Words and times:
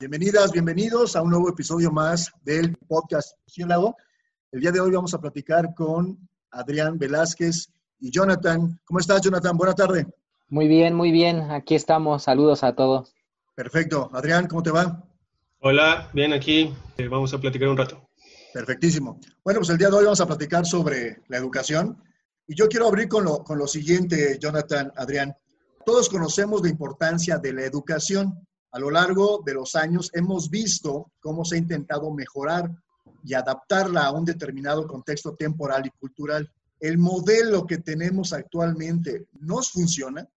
Bienvenidas, 0.00 0.50
bienvenidos 0.50 1.14
a 1.14 1.22
un 1.22 1.30
nuevo 1.30 1.48
episodio 1.48 1.92
más 1.92 2.32
del 2.42 2.76
podcast. 2.88 3.38
El 4.50 4.60
día 4.60 4.72
de 4.72 4.80
hoy 4.80 4.90
vamos 4.90 5.14
a 5.14 5.20
platicar 5.20 5.72
con 5.72 6.18
Adrián 6.50 6.98
Velázquez 6.98 7.68
y 8.00 8.10
Jonathan. 8.10 8.80
¿Cómo 8.84 8.98
estás, 8.98 9.22
Jonathan? 9.22 9.56
Buena 9.56 9.72
tarde. 9.72 10.04
Muy 10.48 10.66
bien, 10.66 10.94
muy 10.94 11.12
bien. 11.12 11.48
Aquí 11.52 11.76
estamos. 11.76 12.24
Saludos 12.24 12.64
a 12.64 12.74
todos. 12.74 13.14
Perfecto. 13.54 14.10
Adrián, 14.12 14.48
¿cómo 14.48 14.64
te 14.64 14.72
va? 14.72 15.00
Hola, 15.60 16.10
bien 16.12 16.32
aquí. 16.32 16.74
Eh, 16.98 17.06
vamos 17.06 17.32
a 17.32 17.38
platicar 17.38 17.68
un 17.68 17.76
rato. 17.76 18.10
Perfectísimo. 18.52 19.20
Bueno, 19.44 19.60
pues 19.60 19.70
el 19.70 19.78
día 19.78 19.90
de 19.90 19.96
hoy 19.96 20.04
vamos 20.04 20.20
a 20.20 20.26
platicar 20.26 20.66
sobre 20.66 21.22
la 21.28 21.36
educación. 21.36 22.02
Y 22.48 22.56
yo 22.56 22.68
quiero 22.68 22.88
abrir 22.88 23.06
con 23.06 23.24
lo, 23.24 23.44
con 23.44 23.58
lo 23.58 23.68
siguiente, 23.68 24.38
Jonathan, 24.40 24.92
Adrián. 24.96 25.36
Todos 25.86 26.08
conocemos 26.08 26.62
la 26.62 26.68
importancia 26.68 27.38
de 27.38 27.52
la 27.52 27.62
educación 27.62 28.44
a 28.74 28.80
lo 28.80 28.90
largo 28.90 29.40
de 29.46 29.54
los 29.54 29.76
años 29.76 30.10
hemos 30.14 30.50
visto 30.50 31.12
cómo 31.20 31.44
se 31.44 31.54
ha 31.54 31.58
intentado 31.58 32.10
mejorar 32.10 32.68
y 33.22 33.32
adaptarla 33.34 34.06
a 34.06 34.10
un 34.10 34.24
determinado 34.24 34.88
contexto 34.88 35.36
temporal 35.36 35.86
y 35.86 35.90
cultural. 35.90 36.50
El 36.80 36.98
modelo 36.98 37.68
que 37.68 37.78
tenemos 37.78 38.32
actualmente 38.32 39.28
nos 39.38 39.70
funciona, 39.70 40.28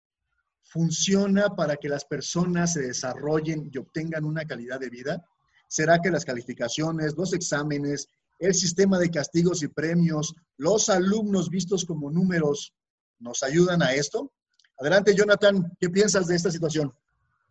funciona 0.62 1.56
para 1.56 1.78
que 1.78 1.90
las 1.90 2.06
personas 2.06 2.74
se 2.74 2.82
desarrollen 2.82 3.72
y 3.74 3.78
obtengan 3.80 4.24
una 4.24 4.46
calidad 4.46 4.80
de 4.80 4.92
vida. 4.92 5.26
¿Será 5.68 6.00
que 6.00 6.12
las 6.12 6.24
calificaciones, 6.24 7.16
los 7.18 7.34
exámenes, 7.34 8.08
el 8.38 8.54
sistema 8.54 9.00
de 9.00 9.10
castigos 9.10 9.64
y 9.64 9.68
premios, 9.68 10.36
los 10.58 10.90
alumnos 10.90 11.50
vistos 11.50 11.86
como 11.86 12.12
números 12.12 12.72
nos 13.18 13.42
ayudan 13.42 13.82
a 13.82 13.94
esto? 13.94 14.32
Adelante, 14.78 15.16
Jonathan, 15.16 15.76
¿qué 15.80 15.90
piensas 15.90 16.28
de 16.28 16.36
esta 16.36 16.52
situación? 16.52 16.94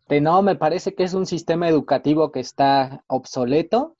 No, 0.09 0.41
me 0.41 0.55
parece 0.55 0.95
que 0.95 1.03
es 1.03 1.13
un 1.13 1.25
sistema 1.25 1.67
educativo 1.67 2.31
que 2.31 2.39
está 2.39 3.03
obsoleto, 3.07 3.97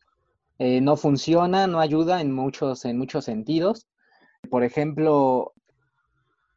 eh, 0.59 0.81
no 0.81 0.95
funciona, 0.95 1.67
no 1.67 1.79
ayuda 1.79 2.21
en 2.21 2.31
muchos, 2.31 2.85
en 2.85 2.97
muchos 2.97 3.25
sentidos. 3.25 3.87
Por 4.49 4.63
ejemplo, 4.63 5.53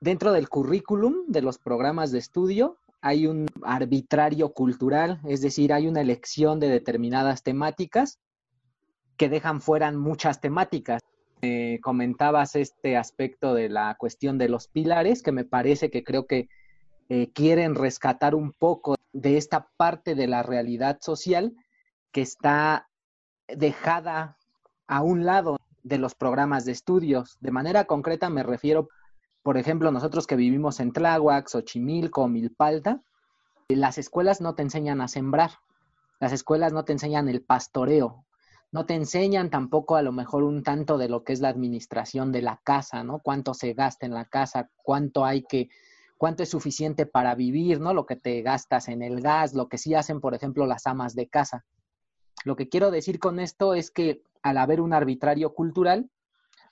dentro 0.00 0.33
del 0.33 0.48
currículum 0.48 1.27
de 1.27 1.42
los 1.42 1.58
programas 1.58 2.12
de 2.12 2.19
estudio 2.19 2.78
hay 3.02 3.27
un 3.27 3.47
arbitrario 3.62 4.52
cultural, 4.52 5.20
es 5.27 5.41
decir, 5.41 5.72
hay 5.72 5.88
una 5.88 6.03
elección 6.03 6.60
de 6.60 6.69
determinadas 6.69 7.42
temáticas 7.42 8.19
que 9.16 9.28
dejan 9.28 9.60
fuera 9.60 9.91
muchas 9.92 10.41
temáticas. 10.41 11.03
comentabas 11.82 12.55
este 12.55 12.98
aspecto 12.98 13.55
de 13.55 13.70
la 13.70 13.97
cuestión 13.98 14.36
de 14.38 14.48
los 14.48 14.69
pilares, 14.69 15.22
que 15.22 15.32
me 15.32 15.44
parece 15.44 15.91
que 15.91 16.05
creo 16.05 16.27
que 16.27 16.48
eh, 17.08 17.30
quieren 17.32 17.75
rescatar 17.75 18.34
un 18.34 18.53
poco 18.53 18.94
de 19.12 19.36
esta 19.36 19.69
parte 19.77 20.14
de 20.14 20.27
la 20.27 20.42
realidad 20.42 20.98
social 21.00 21.55
que 22.12 22.22
está 22.22 22.89
dejada 23.48 24.36
a 24.86 25.03
un 25.03 25.25
lado 25.25 25.58
de 25.83 25.98
los 25.98 26.14
programas 26.14 26.64
de 26.64 26.72
estudios. 26.72 27.36
De 27.41 27.50
manera 27.50 27.84
concreta 27.84 28.31
me 28.31 28.42
refiero, 28.42 28.88
por 29.42 29.56
ejemplo, 29.56 29.91
nosotros 29.91 30.27
que 30.27 30.36
vivimos 30.36 30.81
en 30.81 30.92
Tláhuac, 30.92 31.48
Xochimilco, 31.48 32.28
Milpalta, 32.28 33.00
las 33.69 33.98
escuelas 33.98 34.41
no 34.41 34.55
te 34.55 34.62
enseñan 34.62 35.00
a 35.00 35.08
sembrar, 35.08 35.53
las 36.19 36.33
escuelas 36.33 36.72
no 36.72 36.84
te 36.84 36.92
enseñan 36.92 37.28
el 37.28 37.42
pastoreo, 37.42 38.25
no 38.72 38.86
te 38.86 38.94
enseñan 38.94 39.50
tampoco 39.50 39.97
a 39.97 40.03
lo 40.03 40.12
mejor 40.12 40.42
un 40.44 40.62
tanto 40.62 40.98
de 40.98 41.08
lo 41.08 41.25
que 41.25 41.33
es 41.33 41.41
la 41.41 41.48
administración 41.48 42.31
de 42.33 42.42
la 42.42 42.61
casa, 42.62 43.03
¿no? 43.03 43.20
Cuánto 43.20 43.55
se 43.55 43.72
gasta 43.72 44.06
en 44.06 44.14
la 44.14 44.27
casa, 44.27 44.70
cuánto 44.83 45.25
hay 45.25 45.42
que 45.42 45.69
cuánto 46.20 46.42
es 46.42 46.50
suficiente 46.50 47.06
para 47.06 47.34
vivir, 47.34 47.80
¿no? 47.80 47.94
Lo 47.94 48.04
que 48.04 48.14
te 48.14 48.42
gastas 48.42 48.88
en 48.88 49.00
el 49.00 49.22
gas, 49.22 49.54
lo 49.54 49.70
que 49.70 49.78
sí 49.78 49.94
hacen, 49.94 50.20
por 50.20 50.34
ejemplo, 50.34 50.66
las 50.66 50.86
amas 50.86 51.14
de 51.14 51.28
casa. 51.28 51.64
Lo 52.44 52.56
que 52.56 52.68
quiero 52.68 52.90
decir 52.90 53.18
con 53.18 53.40
esto 53.40 53.72
es 53.72 53.90
que 53.90 54.20
al 54.42 54.58
haber 54.58 54.82
un 54.82 54.92
arbitrario 54.92 55.54
cultural, 55.54 56.10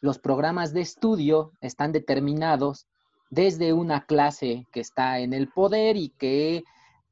los 0.02 0.19
programas 0.19 0.74
de 0.74 0.82
estudio 0.82 1.53
están 1.62 1.92
determinados 1.92 2.88
desde 3.31 3.72
una 3.72 4.04
clase 4.04 4.66
que 4.70 4.81
está 4.81 5.19
en 5.19 5.32
el 5.32 5.48
poder 5.48 5.97
y 5.97 6.10
que 6.10 6.62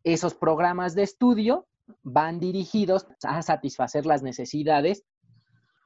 esos 0.04 0.34
programas 0.34 0.94
de 0.94 1.04
estudio 1.04 1.64
van 2.02 2.38
dirigidos 2.38 3.06
a 3.22 3.40
satisfacer 3.40 4.04
las 4.04 4.22
necesidades 4.22 5.04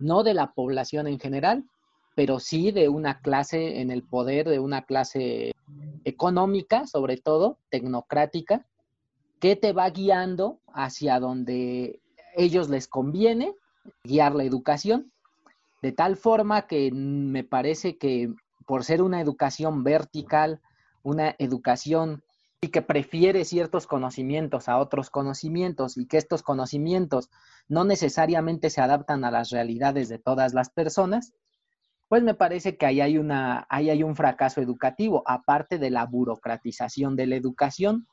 no 0.01 0.25
de 0.25 0.35
la 0.35 0.51
población 0.51 1.07
en 1.07 1.21
general, 1.21 1.65
pero 2.21 2.39
sí 2.39 2.71
de 2.71 2.91
una 2.91 3.23
clase 3.23 3.81
en 3.81 3.91
el 3.91 4.03
poder, 4.03 4.47
de 4.47 4.59
una 4.59 4.83
clase 4.83 5.53
económica, 6.05 6.87
sobre 6.87 7.17
todo, 7.17 7.57
tecnocrática, 7.71 8.67
que 9.41 9.57
te 9.57 9.73
va 9.73 9.89
guiando 9.89 10.61
hacia 10.75 11.19
donde 11.19 12.03
ellos 12.37 12.69
les 12.69 12.89
conviene 12.89 13.55
guiar 14.05 14.35
la 14.35 14.45
educación, 14.45 15.11
de 15.81 15.93
tal 15.93 16.19
forma 16.19 16.67
que 16.67 16.91
me 16.93 17.43
parece 17.43 17.97
que 17.97 18.35
por 18.67 18.85
ser 18.85 19.01
una 19.01 19.23
educación 19.23 19.83
vertical, 19.83 20.61
una 21.03 21.35
educación 21.39 22.23
y 22.61 22.69
que 22.69 22.83
prefiere 22.83 23.47
ciertos 23.47 23.87
conocimientos 23.87 24.69
a 24.69 24.77
otros 24.77 25.09
conocimientos 25.09 25.97
y 25.97 26.07
que 26.07 26.19
estos 26.19 26.43
conocimientos 26.43 27.31
no 27.67 27.85
necesariamente 27.85 28.69
se 28.69 28.83
adaptan 28.83 29.25
a 29.25 29.31
las 29.31 29.49
realidades 29.49 30.11
de 30.11 30.19
todas 30.19 30.53
las 30.53 30.69
personas, 30.69 31.33
pues 32.11 32.25
me 32.25 32.35
parece 32.35 32.77
que 32.77 32.87
ahí 32.87 33.01
hay, 33.01 33.19
una, 33.19 33.69
ahí 33.71 33.89
hay 33.89 34.03
un 34.03 34.17
fracaso 34.17 34.61
educativo, 34.61 35.23
aparte 35.27 35.79
de 35.79 35.91
la 35.91 36.07
burocratización 36.07 37.15
de 37.15 37.29
la 37.29 37.37
educación. 37.37 38.09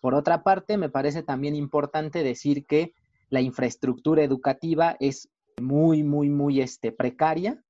Por 0.00 0.14
otra 0.14 0.44
parte, 0.44 0.76
me 0.76 0.88
parece 0.88 1.24
también 1.24 1.56
importante 1.56 2.22
decir 2.22 2.64
que 2.66 2.94
la 3.30 3.40
infraestructura 3.40 4.22
educativa 4.22 4.96
es 5.00 5.28
muy, 5.60 6.04
muy, 6.04 6.30
muy 6.30 6.60
este, 6.60 6.92
precaria 6.92 7.60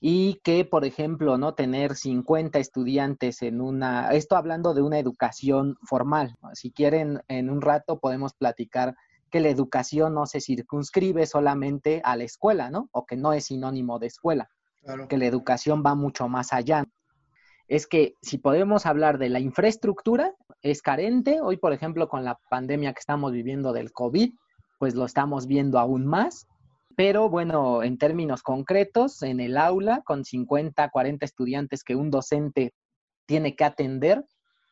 y 0.00 0.34
que, 0.44 0.64
por 0.64 0.84
ejemplo, 0.84 1.36
no 1.36 1.54
tener 1.54 1.96
50 1.96 2.60
estudiantes 2.60 3.42
en 3.42 3.60
una, 3.60 4.12
esto 4.12 4.36
hablando 4.36 4.72
de 4.72 4.82
una 4.82 5.00
educación 5.00 5.78
formal. 5.82 6.36
Si 6.52 6.70
quieren, 6.70 7.22
en 7.26 7.50
un 7.50 7.60
rato 7.60 7.98
podemos 7.98 8.34
platicar 8.34 8.94
que 9.32 9.40
la 9.40 9.48
educación 9.48 10.14
no 10.14 10.26
se 10.26 10.40
circunscribe 10.40 11.26
solamente 11.26 12.00
a 12.04 12.14
la 12.16 12.22
escuela, 12.22 12.70
¿no? 12.70 12.88
O 12.92 13.04
que 13.04 13.16
no 13.16 13.32
es 13.32 13.46
sinónimo 13.46 13.98
de 13.98 14.06
escuela 14.06 14.48
que 15.08 15.18
la 15.18 15.26
educación 15.26 15.82
va 15.84 15.94
mucho 15.94 16.28
más 16.28 16.52
allá. 16.52 16.84
Es 17.68 17.86
que 17.86 18.16
si 18.20 18.38
podemos 18.38 18.86
hablar 18.86 19.18
de 19.18 19.28
la 19.28 19.40
infraestructura, 19.40 20.34
es 20.62 20.82
carente. 20.82 21.40
Hoy, 21.40 21.56
por 21.56 21.72
ejemplo, 21.72 22.08
con 22.08 22.24
la 22.24 22.38
pandemia 22.50 22.92
que 22.92 23.00
estamos 23.00 23.32
viviendo 23.32 23.72
del 23.72 23.92
COVID, 23.92 24.32
pues 24.78 24.94
lo 24.94 25.04
estamos 25.04 25.46
viendo 25.46 25.78
aún 25.78 26.06
más. 26.06 26.46
Pero 26.96 27.30
bueno, 27.30 27.82
en 27.82 27.96
términos 27.96 28.42
concretos, 28.42 29.22
en 29.22 29.40
el 29.40 29.56
aula, 29.56 30.02
con 30.04 30.24
50, 30.24 30.90
40 30.90 31.24
estudiantes 31.24 31.84
que 31.84 31.96
un 31.96 32.10
docente 32.10 32.74
tiene 33.26 33.56
que 33.56 33.64
atender, 33.64 34.24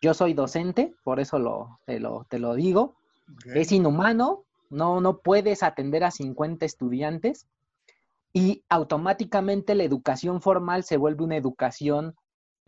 yo 0.03 0.15
soy 0.15 0.35
docente, 0.35 0.95
por 1.05 1.21
eso 1.21 1.39
lo, 1.39 1.79
te, 1.87 2.01
lo, 2.01 2.27
te 2.29 2.39
lo 2.39 2.55
digo, 2.55 2.97
es 3.55 3.71
inhumano, 3.73 4.45
no, 4.69 5.01
no 5.01 5.19
puedes 5.19 5.63
atender 5.63 6.05
a 6.05 6.11
50 6.11 6.65
estudiantes 6.67 7.47
y 8.33 8.65
automáticamente 8.69 9.75
la 9.75 9.85
educación 9.85 10.41
formal 10.41 10.85
se 10.85 10.97
vuelve 10.97 11.25
una 11.25 11.37
educación 11.37 12.15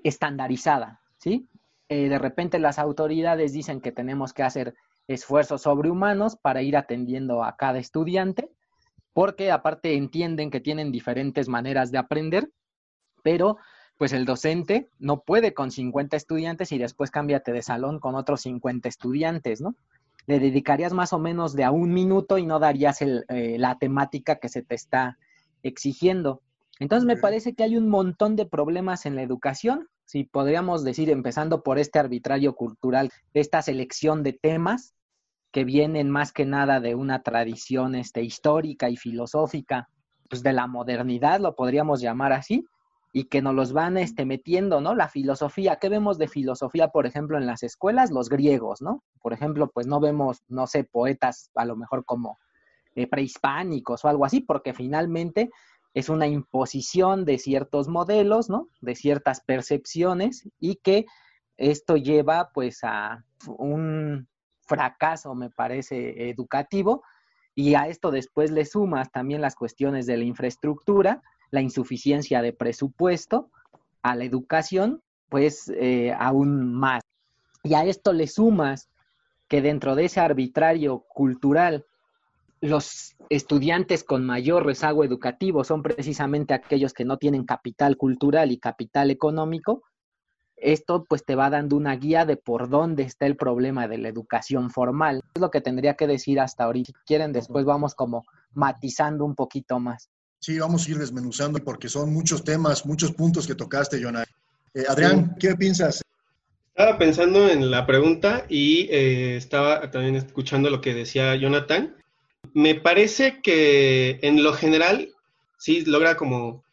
estandarizada, 0.03 1.01
¿sí? 1.19 1.49
Eh, 1.89 2.09
de 2.09 2.19
repente 2.19 2.59
las 2.59 2.79
autoridades 2.79 3.53
dicen 3.53 3.81
que 3.81 3.93
tenemos 3.93 4.33
que 4.33 4.43
hacer 4.43 4.75
esfuerzos 5.09 5.63
sobrehumanos 5.63 6.37
para 6.37 6.63
ir 6.63 6.77
atendiendo 6.77 7.45
a 7.45 7.57
cada 7.57 7.79
estudiante, 7.79 8.51
porque 9.13 9.51
aparte 9.51 9.95
entienden 9.95 10.51
que 10.51 10.61
tienen 10.61 10.91
diferentes 10.91 11.49
maneras 11.49 11.93
de 11.93 11.99
aprender, 11.99 12.51
pero 13.23 13.59
pues 13.99 14.13
el 14.13 14.25
docente 14.25 14.89
no 14.99 15.21
puede 15.21 15.55
con 15.55 15.71
50 15.71 16.17
estudiantes 16.17 16.73
y 16.73 16.79
después 16.79 17.11
cámbiate 17.11 17.53
de 17.53 17.63
salón 17.63 18.01
con 18.01 18.15
otros 18.15 18.41
50 18.41 18.89
estudiantes, 18.89 19.61
¿no? 19.61 19.77
Le 20.27 20.39
dedicarías 20.41 20.93
más 20.93 21.13
o 21.13 21.19
menos 21.19 21.55
de 21.55 21.65
a 21.65 21.71
un 21.71 21.93
minuto 21.93 22.39
y 22.39 22.47
no 22.47 22.59
darías 22.59 23.03
eh, 23.03 23.23
la 23.59 23.79
temática 23.79 24.37
que 24.37 24.49
se 24.49 24.63
te 24.63 24.75
está 24.75 25.19
exigiendo. 25.63 26.43
Entonces 26.79 27.07
me 27.07 27.17
parece 27.17 27.55
que 27.55 27.63
hay 27.63 27.77
un 27.77 27.89
montón 27.89 28.37
de 28.37 28.47
problemas 28.47 29.07
en 29.07 29.15
la 29.15 29.23
educación, 29.23 29.89
si 30.05 30.25
podríamos 30.25 30.85
decir, 30.85 31.11
empezando 31.11 31.63
por 31.63 31.79
este 31.79 31.99
arbitrario 31.99 32.55
cultural, 32.55 33.11
esta 33.35 33.63
selección 33.63 34.23
de 34.23 34.33
temas 34.33 34.95
que 35.53 35.65
vienen 35.65 36.11
más 36.11 36.33
que 36.33 36.45
nada 36.45 36.81
de 36.81 36.95
una 36.95 37.23
tradición 37.23 37.95
este, 37.95 38.23
histórica 38.23 38.91
y 38.91 38.97
filosófica, 38.97 39.89
pues 40.29 40.43
de 40.43 40.53
la 40.53 40.67
modernidad, 40.67 41.41
lo 41.41 41.55
podríamos 41.55 42.01
llamar 42.01 42.33
así, 42.33 42.67
y 43.13 43.25
que 43.25 43.43
nos 43.43 43.55
los 43.55 43.73
van 43.75 43.99
este, 43.99 44.25
metiendo, 44.25 44.81
¿no? 44.81 44.95
La 44.95 45.09
filosofía, 45.09 45.77
¿qué 45.77 45.91
vemos 45.91 46.17
de 46.17 46.29
filosofía, 46.29 46.89
por 46.89 47.07
ejemplo, 47.07 47.37
en 47.37 47.47
las 47.47 47.63
escuelas? 47.63 48.11
Los 48.11 48.31
griegos, 48.31 48.81
¿no? 48.81 49.03
Por 49.21 49.35
ejemplo, 49.35 49.71
pues 49.73 49.87
no 49.87 50.01
vemos, 50.01 50.43
no 50.49 50.67
sé, 50.67 50.85
poetas 50.85 51.51
a 51.55 51.67
lo 51.67 51.77
mejor 51.77 52.07
como 52.07 52.39
eh, 52.95 53.07
prehispánicos 53.07 54.05
o 54.05 54.09
algo 54.09 54.25
así, 54.25 54.41
porque 54.41 54.75
finalmente 54.75 55.51
es 55.95 56.09
una 56.09 56.27
imposición 56.27 57.25
de 57.25 57.39
ciertos 57.39 57.89
modelos, 57.89 58.49
¿no? 58.49 58.69
De 58.81 58.95
ciertas 58.95 59.41
percepciones 59.41 60.49
y 60.59 60.77
que 60.77 61.07
esto 61.57 61.97
lleva 61.97 62.51
pues 62.55 62.81
a 62.83 63.25
un 63.47 64.27
fracaso, 64.63 65.35
me 65.35 65.51
parece, 65.51 66.31
educativo 66.31 67.03
y 67.55 67.75
a 67.75 67.89
esto 67.89 68.11
después 68.11 68.51
le 68.51 68.65
sumas 68.65 69.11
también 69.11 69.41
las 69.41 69.55
cuestiones 69.55 70.07
de 70.07 70.17
la 70.17 70.25
infraestructura, 70.25 71.23
la 71.51 71.61
insuficiencia 71.61 72.41
de 72.41 72.53
presupuesto, 72.53 73.51
a 74.03 74.17
la 74.17 74.25
educación, 74.25 75.03
pues 75.29 75.71
eh, 75.77 76.15
aún 76.19 76.73
más. 76.75 77.03
Y 77.63 77.75
a 77.75 77.85
esto 77.85 78.13
le 78.13 78.27
sumas 78.27 78.89
que 79.49 79.63
dentro 79.63 79.95
de 79.95 80.07
ese 80.07 80.21
arbitrario 80.21 81.01
cultural, 81.01 81.85
los 82.63 83.17
estudiantes 83.29 84.05
con 84.05 84.25
mayor 84.25 84.65
rezago 84.65 85.05
educativo 85.05 85.65
son 85.65 85.83
precisamente 85.83 86.55
aquellos 86.55 86.95
que 86.95 87.05
no 87.05 87.19
tienen 87.19 87.45
capital 87.45 87.97
cultural 87.97 88.53
y 88.53 88.59
capital 88.59 89.11
económico, 89.11 89.83
esto 90.57 91.05
pues 91.09 91.25
te 91.25 91.35
va 91.35 91.51
dando 91.51 91.77
una 91.77 91.97
guía 91.97 92.25
de 92.25 92.37
por 92.37 92.69
dónde 92.69 93.03
está 93.03 93.27
el 93.27 93.37
problema 93.37 93.89
de 93.89 93.99
la 93.99 94.09
educación 94.09 94.71
formal. 94.71 95.23
Es 95.35 95.41
lo 95.41 95.51
que 95.51 95.61
tendría 95.61 95.95
que 95.95 96.07
decir 96.07 96.39
hasta 96.39 96.63
ahorita. 96.63 96.93
Si 96.93 97.05
quieren, 97.05 97.33
después 97.33 97.65
vamos 97.65 97.97
como 97.97 98.23
matizando 98.53 99.25
un 99.25 99.35
poquito 99.35 99.81
más. 99.81 100.09
Sí, 100.39 100.61
vamos 100.61 100.87
a 100.87 100.91
ir 100.93 100.99
desmenuzando 100.99 101.59
porque 101.65 101.89
son 101.89 102.13
muchos 102.13 102.45
temas, 102.45 102.87
muchos 102.87 103.13
puntos 103.13 103.45
que 103.45 103.57
tocaste, 103.57 104.01
Jonah. 104.01 104.25
Eh, 104.75 104.85
Adrián, 104.89 105.35
¿qué 105.41 105.57
piensas? 105.57 106.01
Estaba 106.69 106.97
pensando 106.97 107.49
en 107.49 107.71
la 107.73 107.85
pregunta 107.87 108.47
y 108.49 108.89
eh, 108.91 109.37
estaba 109.37 109.91
también 109.91 110.15
escuchando 110.15 110.71
lo 110.71 110.81
que 110.81 110.95
decía 110.95 111.35
Jonathan. 111.35 111.97
Me 112.55 112.75
parece 112.75 113.41
que 113.43 114.19
en 114.23 114.43
lo 114.43 114.53
general 114.53 115.13
sí 115.59 115.85
logra 115.85 116.17
como 116.17 116.65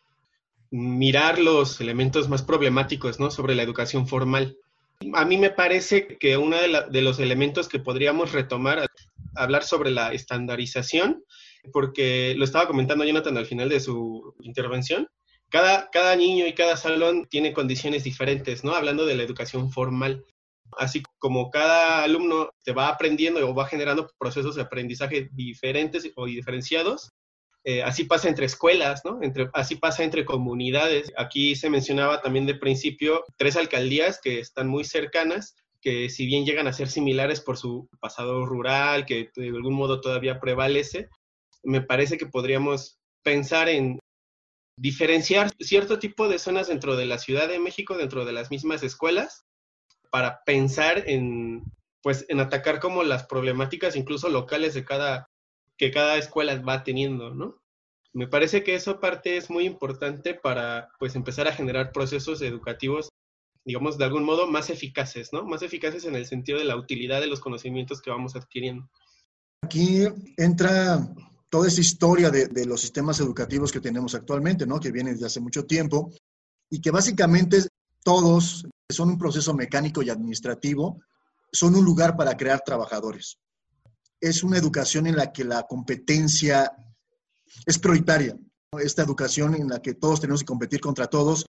mirar 0.72 1.40
los 1.40 1.80
elementos 1.82 2.30
más 2.30 2.44
problemáticos 2.44 3.20
¿no? 3.20 3.32
sobre 3.32 3.56
la 3.56 3.64
educación 3.64 4.08
formal. 4.08 4.58
A 5.14 5.26
mí 5.26 5.38
me 5.38 5.50
parece 5.50 6.18
que 6.18 6.38
uno 6.38 6.58
de, 6.58 7.02
los 7.02 7.20
elementos 7.20 7.70
que 7.70 7.80
podríamos 7.80 8.34
retomar, 8.34 8.86
hablar 9.36 9.64
sobre 9.64 9.92
la 9.92 10.12
estandarización, 10.12 11.24
porque 11.72 12.36
lo 12.38 12.44
estaba 12.44 12.68
comentando 12.68 13.06
Jonathan 13.06 13.38
al 13.38 13.46
final 13.46 13.70
de 13.70 13.80
su 13.80 14.36
intervención, 14.42 15.08
cada, 15.50 15.90
cada 15.90 16.16
niño 16.16 16.46
y 16.46 16.54
cada 16.54 16.76
salón 16.78 17.28
tiene 17.30 17.54
condiciones 17.54 18.04
diferentes, 18.04 18.64
¿no? 18.64 18.76
Hablando 18.76 19.06
de 19.06 19.16
la 19.16 19.24
educación 19.24 19.72
formal. 19.72 20.26
Así 20.78 21.04
como 21.18 21.50
cada 21.50 22.04
alumno 22.04 22.50
te 22.64 22.72
va 22.72 22.90
aprendiendo 22.90 23.48
o 23.48 23.54
va 23.56 23.68
generando 23.68 24.10
procesos 24.18 24.56
de 24.56 24.62
aprendizaje 24.62 25.30
diferentes 25.34 26.10
o 26.16 26.26
diferenciados, 26.26 27.12
eh, 27.66 27.84
así 27.84 28.06
pasa 28.06 28.30
entre 28.30 28.46
escuelas, 28.46 29.02
¿no? 29.04 29.20
Así 29.54 29.76
pasa 29.76 30.04
entre 30.04 30.26
comunidades. 30.26 31.12
Aquí 31.18 31.56
se 31.56 31.70
mencionaba 31.70 32.22
también 32.22 32.46
de 32.46 32.56
principio 32.56 33.26
tres 33.38 33.58
alcaldías 33.58 34.20
que 34.22 34.40
están 34.40 34.68
muy 34.68 34.86
cercanas, 34.86 35.56
que 35.82 36.10
si 36.10 36.26
bien 36.26 36.46
llegan 36.46 36.68
a 36.68 36.74
ser 36.74 36.88
similares 36.88 37.42
por 37.42 37.58
su 37.58 37.90
pasado 38.00 38.46
rural, 38.46 39.06
que 39.06 39.30
de 39.36 39.48
algún 39.50 39.74
modo 39.74 40.02
todavía 40.02 40.40
prevalece, 40.40 41.10
me 41.64 41.82
parece 41.82 42.18
que 42.18 42.26
podríamos 42.26 42.98
pensar 43.24 43.68
en 43.70 44.00
diferenciar 44.78 45.52
cierto 45.60 46.00
tipo 46.00 46.30
de 46.30 46.40
zonas 46.40 46.68
dentro 46.68 46.96
de 46.96 47.06
la 47.06 47.18
Ciudad 47.18 47.50
de 47.50 47.60
México, 47.60 47.98
dentro 47.98 48.24
de 48.24 48.32
las 48.32 48.50
mismas 48.50 48.82
escuelas, 48.84 49.46
para 50.10 50.44
pensar 50.44 51.04
en, 51.08 51.64
pues, 52.02 52.26
en 52.30 52.40
atacar 52.40 52.80
como 52.80 53.04
las 53.04 53.26
problemáticas 53.26 53.96
incluso 53.96 54.30
locales 54.30 54.74
de 54.74 54.86
cada, 54.86 55.30
que 55.78 55.92
cada 55.92 56.18
escuela 56.18 56.60
va 56.62 56.84
teniendo, 56.84 57.34
¿no? 57.34 57.62
Me 58.14 58.28
parece 58.28 58.64
que 58.64 58.76
eso 58.76 59.00
parte 59.00 59.38
es 59.38 59.50
muy 59.50 59.66
importante 59.66 60.34
para 60.34 60.90
pues 60.98 61.16
empezar 61.16 61.48
a 61.48 61.54
generar 61.54 61.92
procesos 61.92 62.42
educativos, 62.42 63.10
digamos, 63.64 64.00
de 64.00 64.06
algún 64.06 64.24
modo 64.24 64.48
más 64.48 64.72
eficaces, 64.72 65.32
¿no? 65.32 65.46
Más 65.46 65.62
eficaces 65.62 66.06
en 66.06 66.16
el 66.16 66.26
sentido 66.26 66.58
de 66.58 66.66
la 66.66 66.76
utilidad 66.76 67.22
de 67.22 67.28
los 67.28 67.40
conocimientos 67.40 68.02
que 68.02 68.10
vamos 68.10 68.36
adquiriendo. 68.36 68.90
Aquí 69.62 70.08
entra 70.38 71.08
toda 71.50 71.68
esa 71.68 71.82
historia 71.82 72.30
de, 72.32 72.66
los 72.66 72.82
sistemas 72.82 73.20
educativos 73.20 73.72
que 73.72 73.80
tenemos 73.80 74.16
actualmente, 74.16 74.66
¿no? 74.66 74.80
Que 74.80 74.92
viene 74.92 75.12
desde 75.12 75.26
hace 75.26 75.40
mucho 75.40 75.66
tiempo 75.66 76.12
y 76.70 76.82
que 76.82 76.92
básicamente 76.92 77.58
todos 78.04 78.66
son 78.90 79.10
un 79.10 79.18
proceso 79.18 79.54
mecánico 79.54 80.02
y 80.02 80.10
administrativo, 80.10 81.02
son 81.52 81.76
un 81.76 81.86
lugar 81.86 82.16
para 82.18 82.36
crear 82.36 82.62
trabajadores 82.66 83.38
es 84.22 84.44
una 84.44 84.58
educación 84.58 85.08
en 85.08 85.16
la 85.16 85.32
que 85.32 85.44
la 85.44 85.64
competencia 85.64 86.72
es 87.66 87.80
prioritaria. 87.80 88.38
Esta 88.80 89.02
educación 89.02 89.56
en 89.56 89.68
la 89.68 89.82
que 89.82 89.96
todos 89.96 90.22
tenemos 90.22 90.42
que 90.42 90.48
competir 90.48 90.80
contra 90.80 91.08
todos 91.08 91.46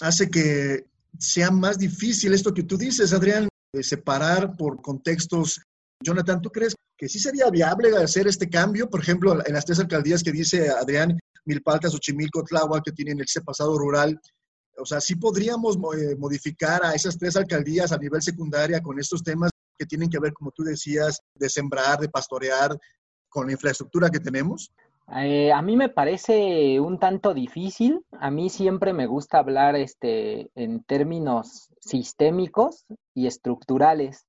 hace 0.00 0.28
que 0.28 0.86
sea 1.18 1.50
más 1.50 1.78
difícil 1.78 2.32
esto 2.32 2.54
que 2.54 2.64
tú 2.64 2.76
dices, 2.76 3.12
Adrián, 3.12 3.48
de 3.72 3.82
separar 3.82 4.56
por 4.56 4.80
contextos. 4.80 5.60
Jonathan, 6.02 6.40
¿tú 6.40 6.50
crees 6.50 6.74
que 6.96 7.08
sí 7.08 7.18
sería 7.18 7.48
viable 7.50 7.96
hacer 7.96 8.26
este 8.26 8.48
cambio? 8.48 8.88
Por 8.88 9.00
ejemplo, 9.00 9.38
en 9.46 9.54
las 9.54 9.64
tres 9.64 9.78
alcaldías 9.78 10.22
que 10.22 10.32
dice 10.32 10.70
Adrián, 10.70 11.18
Milpalta, 11.44 11.88
Xochimilco, 11.88 12.42
Tláhuac, 12.42 12.84
que 12.84 12.92
tienen 12.92 13.20
ese 13.20 13.42
pasado 13.42 13.78
rural, 13.78 14.18
o 14.78 14.86
sea, 14.86 15.00
sí 15.00 15.16
podríamos 15.16 15.76
eh, 15.76 16.16
modificar 16.16 16.84
a 16.84 16.94
esas 16.94 17.18
tres 17.18 17.36
alcaldías 17.36 17.92
a 17.92 17.98
nivel 17.98 18.22
secundaria 18.22 18.80
con 18.80 18.98
estos 18.98 19.22
temas 19.22 19.50
que 19.78 19.86
tienen 19.86 20.10
que 20.10 20.18
ver, 20.18 20.32
como 20.32 20.50
tú 20.50 20.62
decías, 20.62 21.20
de 21.34 21.48
sembrar, 21.48 21.98
de 21.98 22.08
pastorear 22.08 22.78
con 23.28 23.46
la 23.46 23.52
infraestructura 23.52 24.10
que 24.10 24.20
tenemos? 24.20 24.72
Eh, 25.16 25.52
a 25.52 25.60
mí 25.62 25.76
me 25.76 25.88
parece 25.88 26.78
un 26.80 26.98
tanto 26.98 27.34
difícil. 27.34 28.04
A 28.12 28.30
mí 28.30 28.50
siempre 28.50 28.92
me 28.92 29.06
gusta 29.06 29.38
hablar 29.38 29.74
este, 29.76 30.50
en 30.54 30.84
términos 30.84 31.70
sistémicos 31.80 32.84
y 33.14 33.26
estructurales, 33.26 34.26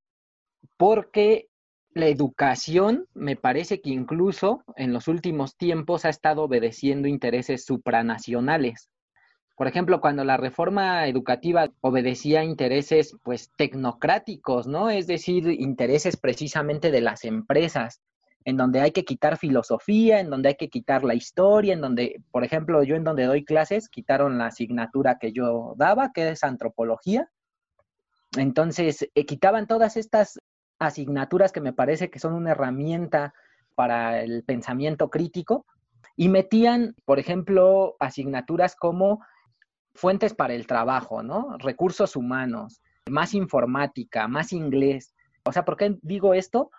porque 0.78 1.48
la 1.94 2.08
educación 2.08 3.08
me 3.14 3.36
parece 3.36 3.82
que 3.82 3.92
incluso 3.92 4.64
en 4.76 4.94
los 4.94 5.08
últimos 5.08 5.56
tiempos 5.56 6.06
ha 6.06 6.10
estado 6.10 6.44
obedeciendo 6.44 7.08
intereses 7.08 7.66
supranacionales. 7.66 8.90
Por 9.56 9.68
ejemplo, 9.68 10.02
cuando 10.02 10.24
la 10.24 10.38
reforma 10.38 11.08
educativa 11.08 11.70
obedecía 11.82 12.44
intereses 12.44 13.16
pues 13.24 13.52
tecnocráticos, 13.56 14.68
¿no? 14.68 14.90
Es 14.90 15.06
decir, 15.06 15.48
intereses 15.48 16.18
precisamente 16.18 16.90
de 16.90 17.02
las 17.02 17.24
empresas, 17.24 18.02
en 18.46 18.58
donde 18.58 18.82
hay 18.82 18.92
que 18.92 19.06
quitar 19.06 19.38
filosofía, 19.38 20.20
en 20.20 20.30
donde 20.30 20.50
hay 20.50 20.56
que 20.56 20.70
quitar 20.70 21.04
la 21.04 21.14
historia, 21.14 21.74
en 21.74 21.82
donde, 21.82 22.22
por 22.32 22.44
ejemplo, 22.44 22.84
yo 22.84 22.96
en 22.96 23.04
donde 23.04 23.26
doy 23.26 23.46
clases, 23.46 23.90
quitaron 23.90 24.38
la 24.38 24.48
asignatura 24.48 25.18
que 25.20 25.32
yo 25.32 25.76
daba, 25.78 26.12
que 26.12 26.30
es 26.30 26.44
antropología. 26.44 27.30
Entonces, 28.36 29.08
eh, 29.14 29.26
quitaban 29.26 29.68
todas 29.68 29.98
estas 29.98 30.40
asignaturas 30.80 31.52
que 31.52 31.62
me 31.62 31.74
parece 31.74 32.10
que 32.10 32.20
son 32.20 32.34
una 32.34 32.52
herramienta 32.52 33.34
para 33.76 34.22
el 34.22 34.44
pensamiento 34.44 35.10
crítico 35.10 35.66
y 36.16 36.30
metían, 36.30 36.96
por 37.06 37.20
ejemplo, 37.20 37.96
asignaturas 38.00 38.76
como 38.76 39.24
fuentes 39.96 40.34
para 40.34 40.54
el 40.54 40.68
trabajo, 40.68 41.24
¿no? 41.24 41.58
Recursos 41.58 42.16
humanos, 42.16 42.82
más 43.10 43.34
informática, 43.34 44.28
más 44.28 44.54
inglés. 44.54 45.14
O 45.44 45.52
sea, 45.52 45.66
¿por 45.66 45.78
qué 45.78 45.98
digo 46.02 46.34
esto? 46.34 46.72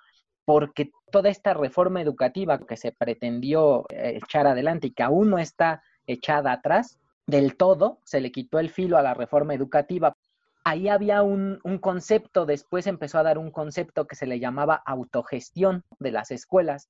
Porque 0.44 0.90
toda 1.11 1.30
esta 1.30 1.54
reforma 1.54 2.02
educativa 2.02 2.59
que 2.59 2.76
se 2.76 2.92
pretendió 2.92 3.87
eh, 3.90 4.18
echar 4.23 4.47
adelante 4.47 4.88
y 4.88 4.90
que 4.90 5.02
aún 5.02 5.30
no 5.30 5.38
está 5.38 5.83
echada 6.06 6.52
atrás, 6.52 6.99
del 7.26 7.56
todo 7.56 8.00
se 8.04 8.21
le 8.21 8.30
quitó 8.30 8.59
el 8.59 8.68
filo 8.68 8.99
a 8.99 9.02
la 9.02 9.14
reforma 9.14 9.54
educativa. 9.54 10.16
Ahí 10.64 10.88
había 10.88 11.23
un, 11.23 11.61
un, 11.62 11.78
concepto, 11.78 12.47
después 12.47 12.87
empezó 12.87 13.18
a 13.18 13.23
dar 13.23 13.38
un 13.38 13.50
concepto 13.50 14.06
que 14.06 14.16
se 14.16 14.26
le 14.26 14.40
llamaba 14.40 14.83
autogestión 14.85 15.85
de 15.99 16.11
las 16.11 16.30
escuelas, 16.30 16.88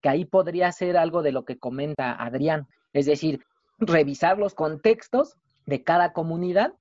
que 0.00 0.08
ahí 0.08 0.24
podría 0.24 0.70
ser 0.72 0.96
algo 0.96 1.22
de 1.22 1.32
lo 1.32 1.44
que 1.44 1.58
comenta 1.58 2.12
Adrián, 2.12 2.68
es 2.92 3.06
decir, 3.06 3.44
revisar 3.78 4.38
los 4.38 4.54
contextos 4.54 5.36
de 5.66 5.82
cada 5.82 6.12
comunidad 6.12 6.74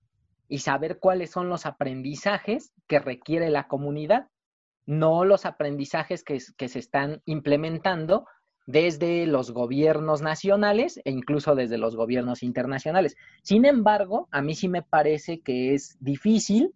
y 0.47 0.59
saber 0.59 0.99
cuáles 0.99 1.31
son 1.31 1.49
los 1.49 1.65
aprendizajes 1.65 2.73
que 2.87 2.99
requiere 2.99 3.49
la 3.49 3.67
comunidad, 3.67 4.27
no 4.85 5.25
los 5.25 5.45
aprendizajes 5.45 6.23
que, 6.23 6.39
se 6.39 6.79
están 6.79 7.21
implementando 7.25 8.27
desde 8.65 9.25
los 9.25 9.51
gobiernos 9.51 10.21
nacionales 10.21 10.99
e 11.05 11.11
incluso 11.11 11.55
desde 11.55 11.77
los 11.77 11.95
gobiernos 11.95 12.43
internacionales. 12.43 13.15
Sin 13.41 13.65
embargo, 13.65 14.27
a 14.31 14.41
mí 14.41 14.55
sí 14.55 14.67
me 14.67 14.81
parece 14.81 15.41
que 15.41 15.73
es 15.73 15.97
difícil 15.99 16.73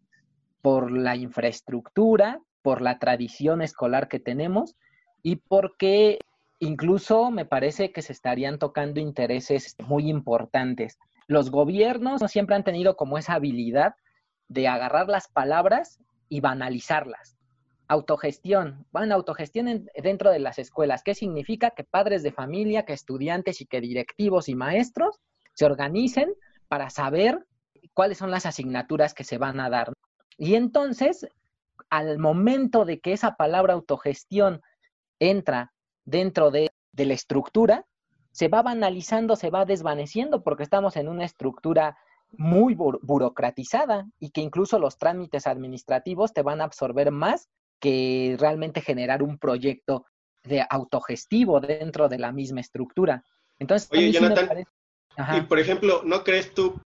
por 0.62 0.92
la 0.92 1.16
infraestructura, 1.16 2.42
por 2.62 2.82
la 2.82 3.00
tradición 3.00 3.62
escolar 3.62 4.08
que 4.08 4.20
tenemos 4.20 4.76
y 5.22 5.38
porque 5.38 6.20
incluso 6.60 7.32
me 7.32 7.46
parece 7.46 7.92
que 7.92 8.02
se 8.02 8.14
estarían 8.14 8.60
tocando 8.60 9.00
intereses 9.00 9.76
muy 9.80 10.10
importantes 10.10 10.98
los 11.28 11.52
gobiernos 11.52 12.22
siempre 12.28 12.56
han 12.56 12.64
tenido 12.64 12.96
como 12.96 13.18
esa 13.18 13.34
habilidad 13.34 13.96
de 14.48 14.68
agarrar 14.68 15.10
las 15.10 15.28
palabras 15.28 16.00
y 16.30 16.40
banalizarlas. 16.40 17.38
Autogestión. 17.90 18.86
Bueno, 18.92 19.16
autogestión 19.16 19.88
dentro 20.02 20.32
de 20.32 20.40
las 20.40 20.60
escuelas. 20.60 21.04
¿Qué 21.04 21.16
significa? 21.16 21.72
Que 21.72 21.84
padres 21.84 22.24
de 22.24 22.32
familia, 22.32 22.86
que 22.86 22.94
estudiantes 22.94 23.62
y 23.62 23.66
que 23.66 23.82
directivos 23.82 24.50
y 24.50 24.56
maestros 24.56 25.20
se 25.54 25.66
organicen 25.66 26.34
para 26.68 26.90
saber 26.90 27.46
cuáles 27.94 28.18
son 28.18 28.32
las 28.32 28.46
asignaturas 28.46 29.14
que 29.14 29.24
se 29.24 29.38
van 29.38 29.60
a 29.60 29.70
dar. 29.70 29.94
Y 30.38 30.56
entonces, 30.56 31.28
al 31.90 32.20
momento 32.20 32.86
de 32.86 33.00
que 33.00 33.14
esa 33.14 33.36
palabra 33.36 33.74
autogestión 33.74 34.62
entra 35.20 35.74
dentro 36.06 36.52
de, 36.52 36.70
de 36.92 37.06
la 37.06 37.14
estructura, 37.14 37.86
se 38.38 38.50
va 38.50 38.62
banalizando, 38.62 39.36
se 39.36 39.50
va 39.50 39.66
desvaneciendo, 39.66 40.44
porque 40.44 40.62
estamos 40.62 40.96
en 40.96 41.08
una 41.08 41.26
estructura 41.26 41.98
muy 42.34 42.76
burocratizada 42.76 44.06
y 44.20 44.30
que 44.30 44.42
incluso 44.42 44.78
los 44.78 45.00
trámites 45.00 45.48
administrativos 45.48 46.34
te 46.34 46.44
van 46.44 46.62
a 46.62 46.66
absorber 46.66 47.10
más 47.10 47.50
que 47.80 48.38
realmente 48.40 48.82
generar 48.82 49.24
un 49.24 49.40
proyecto 49.40 50.06
de 50.44 50.64
autogestivo 50.70 51.60
dentro 51.62 52.10
de 52.10 52.20
la 52.20 52.32
misma 52.32 52.62
estructura. 52.62 53.24
Entonces, 53.58 53.90
Oye, 53.92 54.12
Jonathan, 54.12 54.66
y 55.36 55.42
por 55.42 55.58
ejemplo, 55.58 56.04
¿no 56.06 56.24
crees 56.24 56.54
tú 56.54 56.80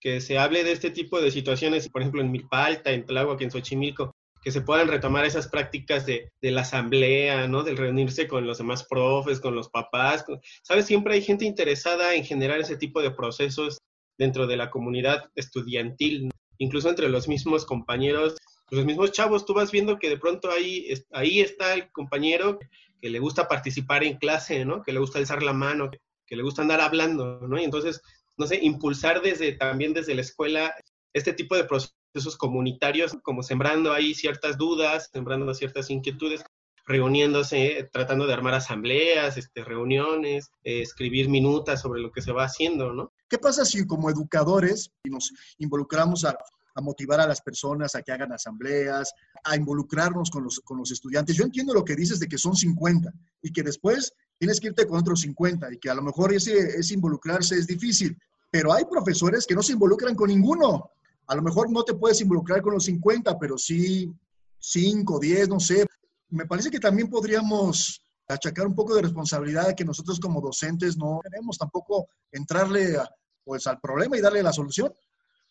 que 0.00 0.22
se 0.22 0.38
hable 0.38 0.64
de 0.64 0.72
este 0.72 0.90
tipo 0.90 1.20
de 1.20 1.30
situaciones, 1.30 1.90
por 1.90 2.00
ejemplo, 2.00 2.22
en 2.22 2.30
Milpa 2.30 2.64
Alta, 2.64 2.92
en 2.92 3.04
Tláhuac, 3.04 3.42
en 3.42 3.50
Xochimilco, 3.50 4.14
que 4.44 4.50
se 4.50 4.60
puedan 4.60 4.88
retomar 4.88 5.24
esas 5.24 5.48
prácticas 5.48 6.04
de, 6.04 6.30
de, 6.42 6.50
la 6.50 6.60
asamblea, 6.60 7.48
¿no? 7.48 7.62
Del 7.62 7.78
reunirse 7.78 8.28
con 8.28 8.46
los 8.46 8.58
demás 8.58 8.84
profes, 8.84 9.40
con 9.40 9.54
los 9.54 9.70
papás. 9.70 10.26
¿Sabes? 10.62 10.84
Siempre 10.84 11.14
hay 11.14 11.22
gente 11.22 11.46
interesada 11.46 12.14
en 12.14 12.24
generar 12.24 12.60
ese 12.60 12.76
tipo 12.76 13.00
de 13.00 13.10
procesos 13.10 13.78
dentro 14.18 14.46
de 14.46 14.58
la 14.58 14.70
comunidad 14.70 15.30
estudiantil, 15.34 16.30
incluso 16.58 16.90
entre 16.90 17.08
los 17.08 17.26
mismos 17.26 17.64
compañeros, 17.64 18.36
los 18.68 18.84
mismos 18.84 19.12
chavos. 19.12 19.46
Tú 19.46 19.54
vas 19.54 19.72
viendo 19.72 19.98
que 19.98 20.10
de 20.10 20.18
pronto 20.18 20.50
ahí, 20.50 20.92
ahí 21.12 21.40
está 21.40 21.72
el 21.72 21.90
compañero 21.90 22.58
que 23.00 23.08
le 23.08 23.20
gusta 23.20 23.48
participar 23.48 24.04
en 24.04 24.18
clase, 24.18 24.66
¿no? 24.66 24.82
Que 24.82 24.92
le 24.92 25.00
gusta 25.00 25.18
alzar 25.18 25.42
la 25.42 25.54
mano, 25.54 25.90
que 26.26 26.36
le 26.36 26.42
gusta 26.42 26.60
andar 26.60 26.82
hablando, 26.82 27.40
¿no? 27.48 27.58
Y 27.58 27.64
entonces, 27.64 28.02
no 28.36 28.46
sé, 28.46 28.58
impulsar 28.60 29.22
desde 29.22 29.52
también 29.52 29.94
desde 29.94 30.14
la 30.14 30.20
escuela 30.20 30.74
este 31.14 31.32
tipo 31.32 31.56
de 31.56 31.64
procesos 31.64 31.96
comunitarios, 32.38 33.16
como 33.22 33.42
sembrando 33.42 33.92
ahí 33.92 34.14
ciertas 34.14 34.56
dudas, 34.56 35.10
sembrando 35.12 35.52
ciertas 35.54 35.90
inquietudes, 35.90 36.44
reuniéndose, 36.86 37.88
tratando 37.92 38.26
de 38.26 38.34
armar 38.34 38.54
asambleas, 38.54 39.36
este, 39.36 39.64
reuniones, 39.64 40.50
escribir 40.62 41.28
minutas 41.28 41.80
sobre 41.80 42.00
lo 42.00 42.12
que 42.12 42.22
se 42.22 42.32
va 42.32 42.44
haciendo, 42.44 42.92
¿no? 42.92 43.12
¿Qué 43.28 43.38
pasa 43.38 43.64
si 43.64 43.86
como 43.86 44.10
educadores 44.10 44.90
nos 45.04 45.32
involucramos 45.58 46.24
a, 46.24 46.36
a 46.74 46.80
motivar 46.80 47.20
a 47.20 47.26
las 47.26 47.40
personas 47.40 47.94
a 47.94 48.02
que 48.02 48.12
hagan 48.12 48.32
asambleas, 48.32 49.12
a 49.44 49.56
involucrarnos 49.56 50.30
con 50.30 50.44
los, 50.44 50.60
con 50.60 50.78
los 50.78 50.90
estudiantes? 50.90 51.36
Yo 51.36 51.44
entiendo 51.44 51.72
lo 51.72 51.84
que 51.84 51.96
dices 51.96 52.20
de 52.20 52.28
que 52.28 52.38
son 52.38 52.54
50 52.54 53.10
y 53.42 53.50
que 53.50 53.62
después 53.62 54.12
tienes 54.38 54.60
que 54.60 54.68
irte 54.68 54.86
con 54.86 54.98
otros 54.98 55.20
50 55.20 55.72
y 55.72 55.78
que 55.78 55.88
a 55.90 55.94
lo 55.94 56.02
mejor 56.02 56.34
ese, 56.34 56.78
ese 56.78 56.94
involucrarse 56.94 57.56
es 57.56 57.66
difícil, 57.66 58.16
pero 58.50 58.72
hay 58.72 58.84
profesores 58.84 59.46
que 59.46 59.54
no 59.54 59.62
se 59.62 59.72
involucran 59.72 60.14
con 60.14 60.28
ninguno. 60.28 60.90
A 61.26 61.34
lo 61.34 61.42
mejor 61.42 61.70
no 61.70 61.82
te 61.84 61.94
puedes 61.94 62.20
involucrar 62.20 62.60
con 62.62 62.74
los 62.74 62.84
50, 62.84 63.38
pero 63.38 63.56
sí 63.56 64.12
5, 64.58 65.18
10, 65.18 65.48
no 65.48 65.60
sé. 65.60 65.84
Me 66.28 66.46
parece 66.46 66.70
que 66.70 66.80
también 66.80 67.08
podríamos 67.08 68.02
achacar 68.28 68.66
un 68.66 68.74
poco 68.74 68.94
de 68.94 69.02
responsabilidad 69.02 69.68
de 69.68 69.74
que 69.74 69.84
nosotros 69.84 70.18
como 70.18 70.40
docentes 70.40 70.96
no 70.96 71.20
queremos 71.22 71.58
tampoco 71.58 72.08
entrarle 72.32 72.96
pues, 73.44 73.66
al 73.66 73.80
problema 73.80 74.16
y 74.16 74.20
darle 74.20 74.42
la 74.42 74.52
solución. 74.52 74.92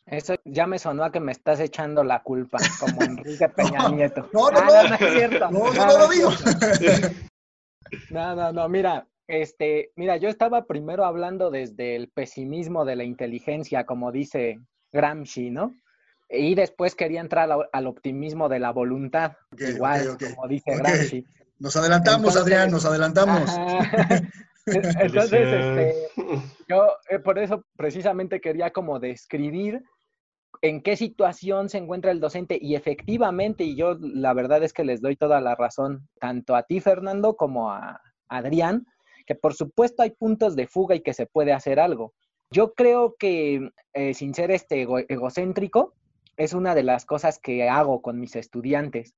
Eso 0.05 0.35
ya 0.43 0.67
me 0.67 0.79
sonó 0.79 1.05
a 1.05 1.11
que 1.11 1.21
me 1.21 1.31
estás 1.31 1.59
echando 1.59 2.03
la 2.03 2.21
culpa, 2.23 2.57
como 2.79 3.01
Enrique 3.03 3.47
Peña 3.49 3.87
Nieto. 3.89 4.29
No, 4.33 4.51
no, 4.51 4.59
ah, 4.59 4.83
no, 4.83 4.89
no, 4.89 4.95
es 4.95 5.13
cierto. 5.13 5.51
No, 5.51 5.73
no, 5.73 5.85
no 5.85 5.97
lo 5.97 6.07
digo. 6.09 6.29
No, 8.09 8.35
no, 8.35 8.51
no, 8.51 8.67
mira, 8.69 9.07
este, 9.27 9.91
mira, 9.95 10.17
yo 10.17 10.27
estaba 10.27 10.65
primero 10.65 11.05
hablando 11.05 11.51
desde 11.51 11.95
el 11.95 12.09
pesimismo 12.09 12.85
de 12.85 12.95
la 12.95 13.03
inteligencia, 13.03 13.85
como 13.85 14.11
dice 14.11 14.59
Gramsci, 14.93 15.49
¿no? 15.49 15.75
Y 16.29 16.55
después 16.55 16.95
quería 16.95 17.19
entrar 17.19 17.49
al, 17.71 17.87
optimismo 17.87 18.47
de 18.47 18.59
la 18.59 18.71
voluntad, 18.71 19.33
igual, 19.57 20.17
como 20.17 20.47
dice 20.47 20.77
Gramsci. 20.77 21.25
Nos 21.59 21.75
adelantamos, 21.75 22.35
Adrián, 22.37 22.71
nos 22.71 22.85
adelantamos. 22.85 23.49
Entonces, 24.65 25.33
este, 25.33 25.95
yo 26.69 26.87
eh, 27.09 27.19
por 27.19 27.37
eso 27.37 27.65
precisamente 27.75 28.39
quería 28.39 28.71
como 28.71 28.99
describir 28.99 29.83
en 30.61 30.81
qué 30.81 30.95
situación 30.95 31.67
se 31.67 31.77
encuentra 31.77 32.11
el 32.11 32.21
docente 32.21 32.57
y 32.59 32.75
efectivamente, 32.75 33.65
y 33.65 33.75
yo 33.75 33.97
la 33.99 34.33
verdad 34.33 34.63
es 34.63 34.71
que 34.71 34.85
les 34.85 35.01
doy 35.01 35.17
toda 35.17 35.41
la 35.41 35.55
razón, 35.55 36.07
tanto 36.19 36.55
a 36.55 36.63
ti, 36.63 36.79
Fernando, 36.79 37.35
como 37.35 37.71
a 37.71 37.99
Adrián, 38.29 38.85
que 39.25 39.35
por 39.35 39.53
supuesto 39.53 40.03
hay 40.03 40.11
puntos 40.11 40.55
de 40.55 40.67
fuga 40.67 40.95
y 40.95 41.01
que 41.01 41.13
se 41.13 41.25
puede 41.25 41.51
hacer 41.51 41.79
algo. 41.79 42.13
Yo 42.53 42.75
creo 42.75 43.15
que, 43.17 43.71
eh, 43.93 44.13
sin 44.13 44.35
ser 44.35 44.51
este 44.51 44.85
egocéntrico, 45.09 45.95
es 46.37 46.53
una 46.53 46.75
de 46.75 46.83
las 46.83 47.03
cosas 47.03 47.39
que 47.39 47.67
hago 47.67 48.03
con 48.03 48.19
mis 48.19 48.35
estudiantes. 48.35 49.15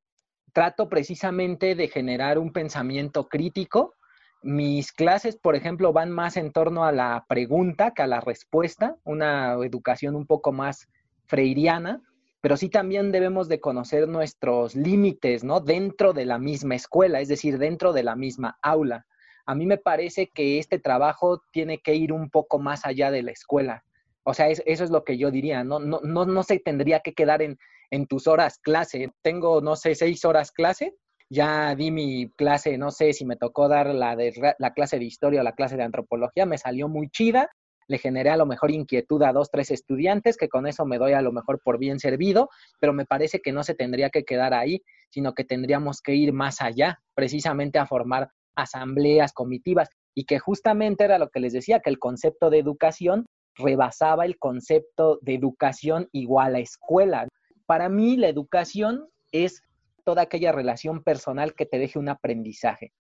Trato 0.54 0.88
precisamente 0.88 1.75
de 1.75 1.89
generar 1.89 2.39
un 2.39 2.54
pensamiento 2.54 3.27
crítico. 3.27 3.94
Mis 4.42 4.94
clases, 4.94 5.36
por 5.36 5.58
ejemplo, 5.58 5.92
van 5.92 6.12
más 6.12 6.38
en 6.38 6.54
torno 6.54 6.86
a 6.86 6.94
la 6.94 7.25
pregunta 7.27 7.92
que 7.92 8.04
a 8.04 8.08
la 8.08 8.22
respuesta, 8.22 8.96
una 9.04 9.56
educación 9.65 10.15
un 10.15 10.25
poco 10.25 10.54
más 10.54 10.88
freiriana, 11.25 12.01
pero 12.39 12.56
sí 12.56 12.70
también 12.70 13.12
debemos 13.12 13.50
de 13.50 13.60
conocer 13.60 14.08
nuestros 14.08 14.75
límites, 14.75 15.44
¿no? 15.44 15.60
Dentro 15.60 16.13
de 16.13 16.24
la 16.24 16.39
misma 16.39 16.75
escuela, 16.75 17.20
es 17.20 17.27
decir, 17.27 17.58
dentro 17.58 17.92
de 17.92 18.04
la 18.04 18.15
misma 18.15 18.58
aula. 18.62 19.06
A 19.46 19.56
mí 19.56 19.66
me 19.66 19.78
parece 19.78 20.28
que 20.28 20.60
este 20.60 20.80
trabajo 20.80 21.42
tiene 21.52 21.80
que 21.80 21.96
ir 21.96 22.12
un 22.12 22.30
poco 22.30 22.60
más 22.60 22.86
allá 22.86 23.12
de 23.12 23.24
la 23.24 23.32
escuela. 23.32 23.84
O 24.24 24.34
sea, 24.34 24.50
eso 24.50 24.64
es 24.66 24.90
lo 24.90 25.04
que 25.04 25.18
yo 25.18 25.30
diría, 25.30 25.64
no, 25.64 25.80
no, 25.80 26.00
no, 26.04 26.25
no 26.25 26.44
se 26.44 26.60
tendría 26.60 27.02
que 27.02 27.14
quedar 27.14 27.44
en, 27.44 27.58
en 27.92 28.08
tus 28.08 28.28
horas 28.28 28.58
clase. 28.60 29.12
Tengo, 29.22 29.62
no 29.62 29.75
sé, 29.75 29.94
seis 29.94 30.25
horas 30.25 30.52
clase, 30.52 30.96
ya 31.30 31.75
di 31.75 31.92
mi 31.92 32.30
clase, 32.32 32.78
no 32.78 32.92
sé 32.92 33.14
si 33.14 33.25
me 33.25 33.36
tocó 33.36 33.68
dar 33.68 33.94
la, 33.94 34.16
de, 34.16 34.34
la 34.58 34.74
clase 34.74 35.00
de 35.00 35.06
historia 35.06 35.42
o 35.42 35.44
la 35.44 35.54
clase 35.54 35.78
de 35.78 35.84
antropología, 35.84 36.46
me 36.46 36.58
salió 36.58 36.88
muy 36.88 37.10
chida, 37.10 37.50
le 37.88 37.98
generé 37.98 38.32
a 38.32 38.38
lo 38.38 38.46
mejor 38.46 38.72
inquietud 38.72 39.22
a 39.24 39.32
dos, 39.32 39.52
tres 39.52 39.72
estudiantes, 39.72 40.38
que 40.38 40.50
con 40.50 40.68
eso 40.68 40.86
me 40.86 40.98
doy 40.98 41.14
a 41.14 41.22
lo 41.22 41.32
mejor 41.32 41.62
por 41.64 41.78
bien 41.78 42.00
servido, 42.00 42.50
pero 42.80 42.94
me 42.94 43.06
parece 43.06 43.42
que 43.42 43.52
no 43.52 43.64
se 43.64 43.75
tendría 43.75 44.10
que 44.10 44.24
quedar 44.24 44.54
ahí, 44.54 44.82
sino 45.10 45.34
que 45.34 45.44
tendríamos 45.44 46.02
que 46.02 46.16
ir 46.16 46.34
más 46.34 46.62
allá, 46.62 47.00
precisamente 47.14 47.80
a 47.80 47.86
formar 47.86 48.30
asambleas, 48.56 49.34
comitivas, 49.34 49.90
y 50.14 50.26
que 50.26 50.40
justamente 50.40 51.04
era 51.04 51.20
lo 51.20 51.30
que 51.30 51.40
les 51.40 51.54
decía, 51.54 51.80
que 51.80 51.90
el 51.90 52.00
concepto 52.00 52.50
de 52.50 52.60
educación 52.60 53.26
rebasaba 53.56 54.26
el 54.26 54.38
concepto 54.38 55.20
de 55.22 55.36
educación 55.36 56.10
igual 56.12 56.56
a 56.56 56.60
escuela. 56.60 57.28
Para 57.66 57.90
mí 57.90 58.18
la 58.18 58.28
educación 58.28 59.08
es 59.32 59.62
toda 60.04 60.24
aquella 60.24 60.52
relación 60.52 61.04
personal 61.04 61.56
que 61.56 61.66
te 61.66 61.80
deje 61.80 62.00
un 62.00 62.10
aprendizaje 62.10 62.92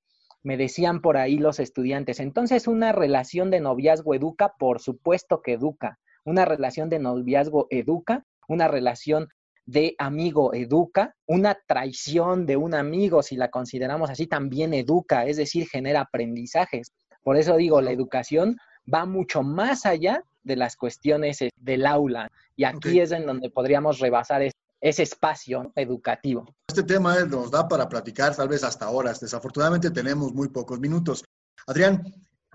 me 0.45 0.57
decían 0.57 1.01
por 1.01 1.17
ahí 1.17 1.39
los 1.39 1.59
estudiantes. 1.59 2.19
Entonces, 2.19 2.67
una 2.67 2.91
relación 2.91 3.49
de 3.49 3.61
noviazgo 3.61 4.13
educa, 4.13 4.53
por 4.59 4.79
supuesto 4.79 5.41
que 5.41 5.53
educa. 5.53 5.97
Una 6.23 6.45
relación 6.45 6.87
de 6.87 6.99
noviazgo 6.99 7.65
educa, 7.71 8.23
una 8.47 8.67
relación 8.67 9.27
de 9.65 9.95
amigo 9.97 10.53
educa, 10.53 11.15
una 11.25 11.57
traición 11.67 12.45
de 12.45 12.57
un 12.57 12.75
amigo, 12.75 13.23
si 13.23 13.35
la 13.35 13.49
consideramos 13.49 14.09
así, 14.09 14.27
también 14.27 14.73
educa, 14.73 15.25
es 15.25 15.37
decir, 15.37 15.67
genera 15.67 16.01
aprendizajes. 16.01 16.91
Por 17.23 17.37
eso 17.37 17.55
digo, 17.57 17.81
la 17.81 17.91
educación 17.91 18.57
va 18.91 19.05
mucho 19.05 19.41
más 19.41 19.85
allá 19.85 20.23
de 20.43 20.55
las 20.55 20.75
cuestiones 20.75 21.41
eh, 21.41 21.49
del 21.57 21.85
aula. 21.85 22.29
Y 22.55 22.63
aquí 22.63 22.99
es 22.99 23.11
en 23.11 23.25
donde 23.25 23.49
podríamos 23.49 23.99
rebasar 23.99 24.43
ese 24.79 25.03
espacio 25.03 25.71
educativo. 25.75 26.45
Este 26.67 26.83
tema 26.83 27.19
nos 27.25 27.49
da 27.49 27.67
para 27.67 27.89
platicar 27.89 28.35
tal 28.35 28.47
vez 28.47 28.63
hasta 28.63 28.89
horas. 28.89 29.19
Desafortunadamente 29.19 29.89
tenemos 29.89 30.33
muy 30.33 30.49
pocos 30.49 30.79
minutos. 30.79 31.23
Adrián, 31.65 32.03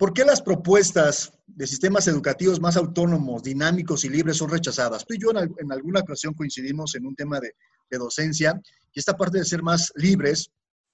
¿por 0.00 0.14
qué 0.14 0.25
las 0.25 0.40
propuestas 0.40 1.30
de 1.47 1.66
sistemas 1.66 2.09
educativos 2.09 2.59
más 2.59 2.78
autónomos, 2.78 3.42
dinámicos 3.42 4.02
y 4.07 4.09
libres 4.09 4.38
son 4.38 4.49
rechazadas? 4.49 5.04
Tú 5.04 5.12
y 5.12 5.19
yo 5.19 5.28
en, 5.30 5.71
alguna 5.71 6.00
ocasión 6.00 6.33
coincidimos 6.33 6.95
en 6.95 7.04
un 7.04 7.14
tema 7.14 7.38
de, 7.38 7.52
docencia 7.99 8.59
y 8.92 8.99
esta 8.99 9.16
parte 9.16 9.38
de 9.38 9.45
ser 9.45 9.62
más 9.62 9.92
libres 9.97 10.50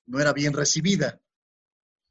no 0.06 0.18
era 0.18 0.32
bien 0.32 0.54
recibida. 0.54 1.20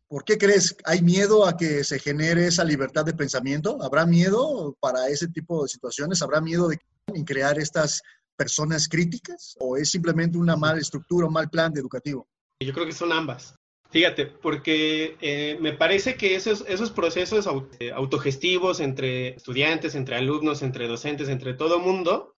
¿Por 0.08 0.24
qué 0.24 0.38
crees? 0.38 0.78
¿Hay 0.86 1.02
miedo 1.02 1.46
a 1.46 1.58
que 1.58 1.84
se 1.84 2.00
genere 2.00 2.48
esa 2.48 2.64
libertad 2.64 3.04
de 3.04 3.14
pensamiento? 3.14 3.82
¿Habrá 3.82 4.06
miedo 4.06 4.78
para 4.80 5.10
ese 5.10 5.28
tipo 5.28 5.64
de 5.64 5.70
situaciones? 5.70 6.22
¿Habrá 6.22 6.40
miedo 6.40 6.70
de 6.70 6.80
crear 7.26 7.60
estas 7.60 8.04
personas 8.38 8.88
críticas 8.88 9.56
o 9.60 9.76
es 9.76 9.90
simplemente 9.90 10.38
una 10.38 10.56
mala 10.56 10.80
estructura, 10.80 11.28
un 11.28 11.34
mal 11.34 11.50
plan 11.50 11.74
educativo? 11.76 12.28
Yo 12.62 12.72
creo 12.72 12.86
que 12.86 12.94
son 12.94 13.12
ambas. 13.12 13.56
Fíjate, 13.96 14.26
porque 14.26 15.16
eh, 15.22 15.58
me 15.62 15.72
parece 15.72 16.16
que 16.18 16.36
esos, 16.36 16.66
esos 16.68 16.92
procesos 16.92 17.48
eh, 17.80 17.94
autogestivos 17.94 18.82
entre 18.82 19.30
estudiantes, 19.30 19.96
entre 19.96 20.18
alumnos, 20.18 20.64
entre 20.64 20.90
docentes, 20.90 21.30
entre 21.30 21.54
todo 21.54 21.80
mundo, 21.80 22.36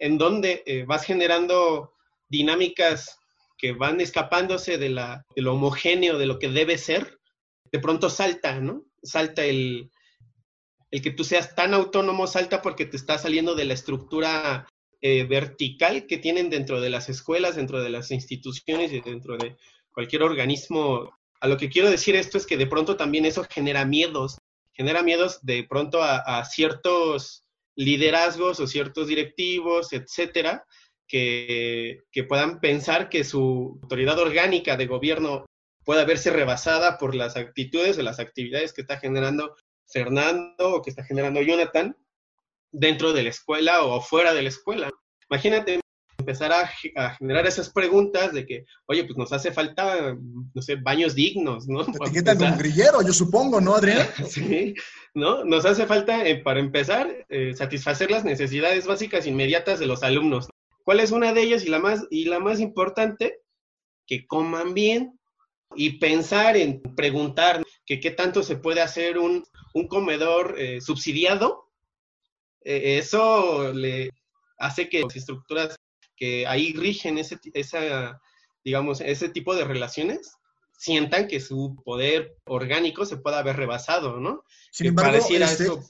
en 0.00 0.18
donde 0.18 0.64
eh, 0.66 0.84
vas 0.84 1.04
generando 1.04 1.92
dinámicas 2.28 3.20
que 3.56 3.70
van 3.70 4.00
escapándose 4.00 4.78
de, 4.78 4.88
la, 4.88 5.24
de 5.36 5.42
lo 5.42 5.54
homogéneo, 5.54 6.18
de 6.18 6.26
lo 6.26 6.40
que 6.40 6.48
debe 6.48 6.76
ser, 6.76 7.20
de 7.70 7.78
pronto 7.78 8.10
salta, 8.10 8.58
¿no? 8.58 8.84
Salta 9.00 9.44
el, 9.44 9.92
el 10.90 11.02
que 11.02 11.12
tú 11.12 11.22
seas 11.22 11.54
tan 11.54 11.72
autónomo, 11.72 12.26
salta 12.26 12.62
porque 12.62 12.84
te 12.84 12.96
está 12.96 13.16
saliendo 13.16 13.54
de 13.54 13.64
la 13.64 13.74
estructura 13.74 14.66
vertical 15.28 16.08
que 16.08 16.18
tienen 16.18 16.50
dentro 16.50 16.80
de 16.80 16.90
las 16.90 17.08
escuelas, 17.08 17.54
dentro 17.54 17.80
de 17.80 17.90
las 17.90 18.10
instituciones 18.10 18.92
y 18.92 19.00
dentro 19.00 19.36
de 19.36 19.56
cualquier 19.96 20.22
organismo 20.24 21.18
A 21.40 21.48
lo 21.48 21.56
que 21.56 21.70
quiero 21.70 21.90
decir 21.90 22.16
esto 22.16 22.36
es 22.36 22.46
que 22.46 22.58
de 22.58 22.66
pronto 22.66 22.96
también 22.96 23.24
eso 23.24 23.46
genera 23.48 23.86
miedos, 23.86 24.36
genera 24.72 25.02
miedos 25.02 25.38
de 25.42 25.64
pronto 25.64 26.02
a, 26.02 26.44
ciertos 26.44 27.44
liderazgos 27.76 28.60
o 28.60 28.66
ciertos 28.66 29.08
directivos, 29.08 29.92
etcétera, 29.92 30.64
que, 31.08 32.00
que, 32.10 32.24
puedan 32.24 32.60
pensar 32.60 33.08
que 33.08 33.24
su 33.24 33.78
autoridad 33.82 34.18
orgánica 34.18 34.76
de 34.76 34.86
gobierno 34.86 35.46
pueda 35.84 36.04
verse 36.04 36.30
rebasada 36.30 36.98
por 36.98 37.14
las 37.14 37.36
actitudes 37.36 37.98
o 37.98 38.02
las 38.02 38.18
actividades 38.18 38.72
que 38.72 38.82
está 38.82 38.98
generando 38.98 39.54
Fernando 39.86 40.74
o 40.74 40.82
que 40.82 40.90
está 40.90 41.04
generando 41.04 41.40
Jonathan 41.40 41.96
dentro 42.72 43.12
de 43.12 43.22
la 43.22 43.30
escuela 43.30 43.84
o 43.84 44.00
fuera 44.00 44.34
de 44.34 44.42
la 44.42 44.48
escuela. 44.48 44.90
Imagínate 45.30 45.80
empezar 46.26 46.52
a, 46.52 47.10
generar 47.14 47.46
esas 47.46 47.70
preguntas 47.70 48.32
de 48.32 48.44
que, 48.44 48.66
oye, 48.86 49.04
pues 49.04 49.16
nos 49.16 49.32
hace 49.32 49.52
falta, 49.52 50.16
no 50.54 50.62
sé, 50.62 50.74
baños 50.74 51.14
dignos, 51.14 51.68
¿no? 51.68 51.84
Te 51.84 51.92
etiquetan 52.02 52.38
como 52.38 52.56
grillero, 52.56 53.00
yo 53.02 53.12
supongo, 53.12 53.60
¿no, 53.60 53.76
Adrián? 53.76 54.08
sí, 54.28 54.74
¿no? 55.14 55.44
Nos 55.44 55.64
hace 55.64 55.86
falta, 55.86 56.26
eh, 56.26 56.42
para 56.42 56.58
empezar, 56.58 57.08
eh, 57.28 57.54
satisfacer 57.54 58.10
las 58.10 58.24
necesidades 58.24 58.86
básicas 58.86 59.26
inmediatas 59.26 59.78
de 59.78 59.86
los 59.86 60.02
alumnos. 60.02 60.48
¿Cuál 60.82 60.98
es 60.98 61.12
una 61.12 61.32
de 61.32 61.42
ellas 61.42 61.64
y 61.64 61.68
la 61.68 61.78
más, 61.78 62.04
y 62.10 62.24
la 62.24 62.40
más 62.40 62.58
importante? 62.58 63.38
Que 64.04 64.26
coman 64.26 64.74
bien 64.74 65.18
y 65.76 65.98
pensar 65.98 66.56
en 66.56 66.80
preguntar 66.96 67.62
que 67.84 68.00
qué 68.00 68.10
tanto 68.10 68.42
se 68.42 68.56
puede 68.56 68.80
hacer 68.80 69.18
un, 69.18 69.44
un 69.74 69.86
comedor 69.86 70.56
eh, 70.58 70.80
subsidiado. 70.80 71.70
eso 72.62 73.72
le 73.72 74.10
hace 74.58 74.88
que 74.88 75.02
las 75.02 75.14
estructuras 75.14 75.76
que 76.16 76.46
ahí 76.46 76.72
rigen 76.72 77.18
ese, 77.18 77.38
esa, 77.54 78.20
digamos, 78.64 79.00
ese 79.00 79.28
tipo 79.28 79.54
de 79.54 79.64
relaciones, 79.64 80.32
sientan 80.78 81.28
que 81.28 81.40
su 81.40 81.76
poder 81.84 82.36
orgánico 82.44 83.06
se 83.06 83.16
pueda 83.16 83.38
haber 83.38 83.56
rebasado, 83.56 84.20
¿no? 84.20 84.44
Sin 84.70 84.88
embargo, 84.88 85.12
pareciera 85.12 85.46
este, 85.46 85.64
eso 85.64 85.82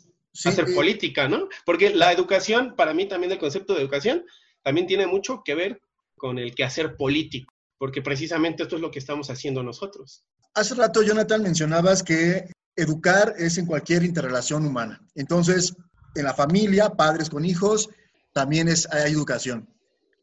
hacer 0.45 0.69
eh, 0.69 0.75
política, 0.75 1.29
¿no? 1.29 1.49
Porque 1.65 1.91
la 1.91 2.13
educación, 2.13 2.75
para 2.77 2.95
mí 2.95 3.09
también 3.09 3.33
el 3.33 3.39
concepto 3.39 3.75
de 3.75 3.81
educación, 3.81 4.25
también 4.63 4.87
tiene 4.87 5.07
mucho 5.07 5.43
que 5.45 5.55
ver 5.55 5.81
con 6.17 6.39
el 6.39 6.55
quehacer 6.55 6.97
político, 6.97 7.53
porque 7.79 8.03
precisamente 8.03 8.63
esto 8.63 8.77
es 8.77 8.83
lo 8.83 8.91
que 8.91 8.99
estamos 8.99 9.31
haciendo 9.31 9.63
nosotros. 9.63 10.25
Hace 10.55 10.75
rato, 10.75 11.03
Jonathan, 11.03 11.43
mencionabas 11.43 12.03
que 12.03 12.51
educar 12.75 13.35
es 13.39 13.59
en 13.59 13.67
cualquier 13.67 14.03
interrelación 14.05 14.67
humana. 14.67 15.01
Entonces, 15.15 15.75
en 16.15 16.25
la 16.25 16.35
familia, 16.35 16.91
padres 16.91 17.31
con 17.31 17.45
hijos, 17.45 17.89
también 18.33 18.69
es, 18.69 18.91
hay 18.91 19.13
educación. 19.13 19.69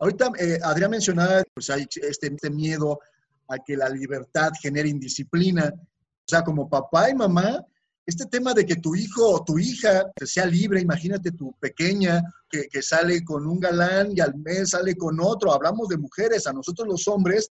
Ahorita 0.04 0.34
eh, 0.38 0.60
Adrián 0.62 0.92
mencionaba, 0.92 1.44
pues 1.54 1.70
hay 1.70 1.84
este, 1.84 2.28
este, 2.28 2.50
miedo 2.50 3.00
a 3.48 3.58
que 3.58 3.78
la 3.78 3.88
libertad 3.88 4.52
genere 4.62 4.90
indisciplina. 4.90 5.74
O 5.74 6.28
sea, 6.28 6.44
como 6.44 6.70
papá 6.70 7.10
y 7.10 7.16
mamá, 7.16 7.66
este 8.06 8.26
tema 8.26 8.54
de 8.54 8.66
que 8.66 8.76
tu 8.76 8.96
hijo 8.96 9.26
o 9.30 9.46
tu 9.46 9.58
hija 9.58 10.12
sea 10.26 10.46
libre, 10.46 10.82
imagínate 10.82 11.32
tu 11.32 11.54
pequeña 11.54 12.22
que, 12.50 12.68
que 12.68 12.82
sale 12.82 13.24
con 13.24 13.48
un 13.48 13.62
galán 13.62 14.10
y 14.14 14.20
al 14.20 14.36
mes 14.36 14.72
sale 14.72 14.98
con 14.98 15.22
otro, 15.22 15.54
hablamos 15.54 15.88
de 15.88 15.98
mujeres, 15.98 16.48
a 16.48 16.52
nosotros 16.52 16.86
los 16.86 17.08
hombres, 17.08 17.50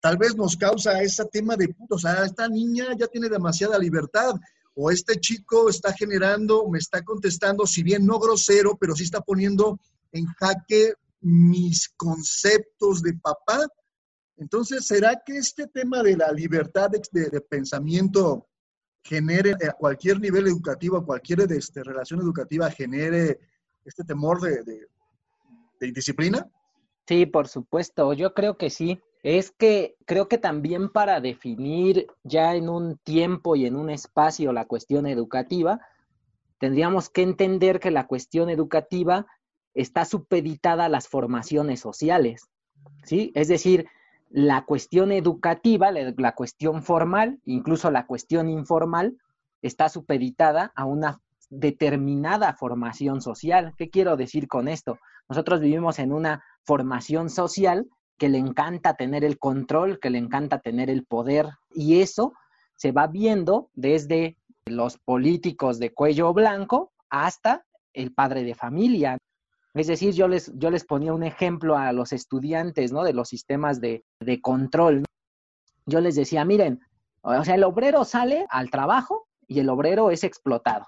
tal 0.00 0.16
vez 0.16 0.34
nos 0.34 0.56
causa 0.56 1.02
ese 1.02 1.26
tema 1.26 1.54
de, 1.54 1.74
o 1.86 1.98
sea, 1.98 2.24
esta 2.24 2.48
niña 2.48 2.96
ya 2.98 3.08
tiene 3.08 3.28
demasiada 3.28 3.78
libertad, 3.78 4.32
o 4.72 4.90
este 4.90 5.20
chico 5.20 5.68
está 5.68 5.92
generando, 5.92 6.66
me 6.66 6.78
está 6.78 7.02
contestando, 7.02 7.66
si 7.66 7.82
bien 7.82 8.06
no 8.06 8.18
grosero, 8.18 8.78
pero 8.80 8.96
sí 8.96 9.04
está 9.04 9.20
poniendo 9.20 9.78
en 10.12 10.24
jaque 10.24 10.94
mis 11.20 11.88
conceptos 11.90 13.02
de 13.02 13.14
papá. 13.14 13.66
Entonces, 14.36 14.86
¿será 14.86 15.20
que 15.24 15.36
este 15.36 15.66
tema 15.66 16.02
de 16.02 16.16
la 16.16 16.32
libertad 16.32 16.90
de, 16.90 17.40
pensamiento 17.42 18.48
genere 19.02 19.54
a 19.68 19.72
cualquier 19.72 20.20
nivel 20.20 20.46
educativo, 20.46 20.96
a 20.96 21.04
cualquier 21.04 21.40
este, 21.52 21.82
relación 21.82 22.20
educativa, 22.20 22.70
genere 22.70 23.38
este 23.84 24.04
temor 24.04 24.40
de, 24.40 24.62
de, 24.62 24.86
de 25.80 25.86
indisciplina? 25.88 26.50
Sí, 27.06 27.26
por 27.26 27.48
supuesto, 27.48 28.12
yo 28.12 28.34
creo 28.34 28.56
que 28.56 28.70
sí. 28.70 29.00
Es 29.22 29.50
que 29.50 29.96
creo 30.06 30.28
que 30.28 30.38
también 30.38 30.88
para 30.88 31.20
definir 31.20 32.06
ya 32.22 32.54
en 32.54 32.70
un 32.70 32.96
tiempo 32.98 33.54
y 33.54 33.66
en 33.66 33.76
un 33.76 33.90
espacio 33.90 34.52
la 34.52 34.66
cuestión 34.66 35.06
educativa, 35.06 35.80
tendríamos 36.58 37.10
que 37.10 37.22
entender 37.22 37.80
que 37.80 37.90
la 37.90 38.06
cuestión 38.06 38.48
educativa 38.48 39.26
está 39.74 40.04
supeditada 40.04 40.86
a 40.86 40.88
las 40.88 41.08
formaciones 41.08 41.80
sociales, 41.80 42.48
¿sí? 43.04 43.32
Es 43.34 43.48
decir, 43.48 43.86
la 44.30 44.64
cuestión 44.64 45.10
educativa, 45.10 45.90
la, 45.90 46.34
cuestión 46.34 46.82
formal, 46.82 47.40
incluso 47.44 47.90
la 47.90 48.06
cuestión 48.06 48.48
informal, 48.48 49.16
está 49.60 49.88
supeditada 49.88 50.72
a 50.76 50.84
una 50.84 51.20
determinada 51.50 52.54
formación 52.54 53.20
social. 53.20 53.74
¿Qué 53.76 53.90
quiero 53.90 54.16
decir 54.16 54.46
con 54.46 54.68
esto? 54.68 54.98
Nosotros 55.28 55.60
vivimos 55.60 55.98
en 55.98 56.12
una 56.12 56.44
formación 56.64 57.28
social 57.28 57.88
que 58.18 58.28
le 58.28 58.38
encanta 58.38 58.94
tener 58.94 59.24
el 59.24 59.38
control, 59.38 59.98
que 59.98 60.10
le 60.10 60.18
encanta 60.18 60.60
tener 60.60 60.90
el 60.90 61.04
poder, 61.04 61.48
y 61.74 62.00
eso 62.00 62.34
se 62.76 62.92
va 62.92 63.08
viendo 63.08 63.68
desde 63.74 64.36
los 64.66 64.98
políticos 64.98 65.78
de 65.78 65.92
cuello 65.92 66.32
blanco 66.32 66.92
hasta 67.08 67.64
el 67.92 68.12
padre 68.12 68.44
de 68.44 68.54
familia. 68.54 69.18
Es 69.74 69.86
decir, 69.86 70.14
yo 70.14 70.26
les, 70.26 70.52
yo 70.56 70.70
les 70.70 70.84
ponía 70.84 71.12
un 71.12 71.22
ejemplo 71.22 71.76
a 71.76 71.92
los 71.92 72.12
estudiantes, 72.12 72.92
¿no? 72.92 73.04
De 73.04 73.12
los 73.12 73.28
sistemas 73.28 73.80
de, 73.80 74.04
de 74.18 74.40
control. 74.40 75.04
Yo 75.86 76.00
les 76.00 76.16
decía, 76.16 76.44
miren, 76.44 76.80
o 77.22 77.44
sea, 77.44 77.54
el 77.54 77.64
obrero 77.64 78.04
sale 78.04 78.46
al 78.50 78.70
trabajo 78.70 79.28
y 79.46 79.60
el 79.60 79.68
obrero 79.68 80.10
es 80.10 80.24
explotado. 80.24 80.86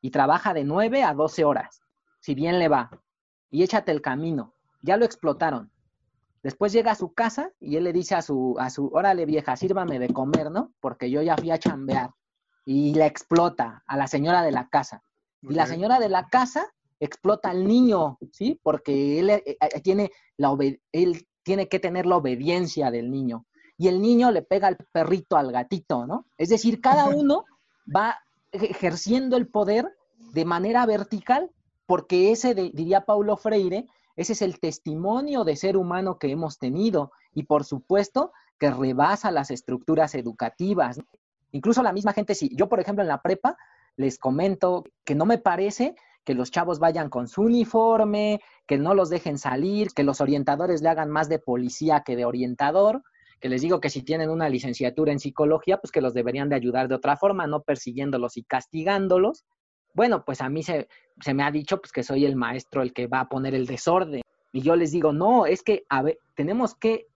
Y 0.00 0.10
trabaja 0.10 0.54
de 0.54 0.64
9 0.64 1.02
a 1.02 1.12
12 1.12 1.44
horas, 1.44 1.80
si 2.20 2.34
bien 2.34 2.58
le 2.58 2.68
va. 2.68 2.90
Y 3.50 3.62
échate 3.62 3.92
el 3.92 4.00
camino. 4.00 4.54
Ya 4.82 4.96
lo 4.96 5.04
explotaron. 5.04 5.70
Después 6.42 6.72
llega 6.72 6.92
a 6.92 6.96
su 6.96 7.12
casa 7.12 7.50
y 7.58 7.76
él 7.76 7.84
le 7.84 7.92
dice 7.92 8.14
a 8.14 8.22
su, 8.22 8.56
a 8.58 8.70
su, 8.70 8.86
órale 8.88 9.26
vieja, 9.26 9.56
sírvame 9.56 9.98
de 9.98 10.12
comer, 10.12 10.50
¿no? 10.50 10.72
Porque 10.80 11.10
yo 11.10 11.20
ya 11.20 11.36
fui 11.36 11.50
a 11.50 11.58
chambear. 11.58 12.10
Y 12.64 12.94
la 12.94 13.06
explota 13.06 13.82
a 13.86 13.96
la 13.96 14.06
señora 14.06 14.42
de 14.42 14.52
la 14.52 14.68
casa. 14.68 15.02
Y 15.42 15.54
la 15.54 15.66
señora 15.66 15.98
de 15.98 16.08
la 16.08 16.28
casa 16.28 16.72
explota 17.00 17.50
al 17.50 17.66
niño, 17.66 18.18
¿sí? 18.32 18.58
Porque 18.62 19.18
él, 19.18 19.30
eh, 19.30 19.42
eh, 19.46 19.80
tiene 19.80 20.10
la 20.36 20.56
él 20.92 21.26
tiene 21.42 21.68
que 21.68 21.80
tener 21.80 22.04
la 22.06 22.16
obediencia 22.16 22.90
del 22.90 23.10
niño. 23.10 23.46
Y 23.78 23.88
el 23.88 24.02
niño 24.02 24.30
le 24.30 24.42
pega 24.42 24.68
al 24.68 24.76
perrito, 24.92 25.36
al 25.36 25.52
gatito, 25.52 26.06
¿no? 26.06 26.26
Es 26.36 26.48
decir, 26.50 26.80
cada 26.80 27.06
uno 27.06 27.44
va 27.94 28.18
ejerciendo 28.52 29.36
el 29.36 29.48
poder 29.48 29.96
de 30.32 30.44
manera 30.44 30.84
vertical, 30.84 31.50
porque 31.86 32.32
ese, 32.32 32.54
diría 32.54 33.06
Paulo 33.06 33.36
Freire, 33.36 33.86
ese 34.16 34.32
es 34.32 34.42
el 34.42 34.58
testimonio 34.58 35.44
de 35.44 35.56
ser 35.56 35.76
humano 35.76 36.18
que 36.18 36.30
hemos 36.30 36.58
tenido 36.58 37.12
y 37.32 37.44
por 37.44 37.64
supuesto 37.64 38.32
que 38.58 38.70
rebasa 38.70 39.30
las 39.30 39.50
estructuras 39.50 40.14
educativas. 40.14 41.00
Incluso 41.52 41.82
la 41.82 41.92
misma 41.92 42.12
gente, 42.12 42.34
si 42.34 42.54
yo 42.54 42.68
por 42.68 42.80
ejemplo 42.80 43.02
en 43.02 43.08
la 43.08 43.22
prepa 43.22 43.56
les 43.96 44.18
comento 44.18 44.84
que 45.04 45.14
no 45.14 45.24
me 45.24 45.38
parece 45.38 45.94
que 46.28 46.34
los 46.34 46.50
chavos 46.50 46.78
vayan 46.78 47.08
con 47.08 47.26
su 47.26 47.40
uniforme, 47.40 48.42
que 48.66 48.76
no 48.76 48.92
los 48.92 49.08
dejen 49.08 49.38
salir, 49.38 49.94
que 49.94 50.02
los 50.02 50.20
orientadores 50.20 50.82
le 50.82 50.90
hagan 50.90 51.08
más 51.08 51.30
de 51.30 51.38
policía 51.38 52.02
que 52.04 52.16
de 52.16 52.26
orientador, 52.26 53.02
que 53.40 53.48
les 53.48 53.62
digo 53.62 53.80
que 53.80 53.88
si 53.88 54.02
tienen 54.02 54.28
una 54.28 54.50
licenciatura 54.50 55.10
en 55.10 55.20
psicología, 55.20 55.78
pues 55.78 55.90
que 55.90 56.02
los 56.02 56.12
deberían 56.12 56.50
de 56.50 56.56
ayudar 56.56 56.86
de 56.86 56.96
otra 56.96 57.16
forma, 57.16 57.46
no 57.46 57.62
persiguiéndolos 57.62 58.36
y 58.36 58.42
castigándolos. 58.42 59.46
Bueno, 59.94 60.22
pues 60.26 60.42
a 60.42 60.50
mí 60.50 60.62
se, 60.62 60.88
se 61.18 61.32
me 61.32 61.44
ha 61.44 61.50
dicho 61.50 61.80
pues 61.80 61.92
que 61.92 62.02
soy 62.02 62.26
el 62.26 62.36
maestro 62.36 62.82
el 62.82 62.92
que 62.92 63.06
va 63.06 63.20
a 63.20 63.28
poner 63.30 63.54
el 63.54 63.64
desorden. 63.64 64.20
Y 64.52 64.60
yo 64.60 64.76
les 64.76 64.92
digo, 64.92 65.14
no, 65.14 65.46
es 65.46 65.62
que 65.62 65.84
a 65.88 66.02
ver, 66.02 66.18
tenemos 66.34 66.74
que, 66.74 67.06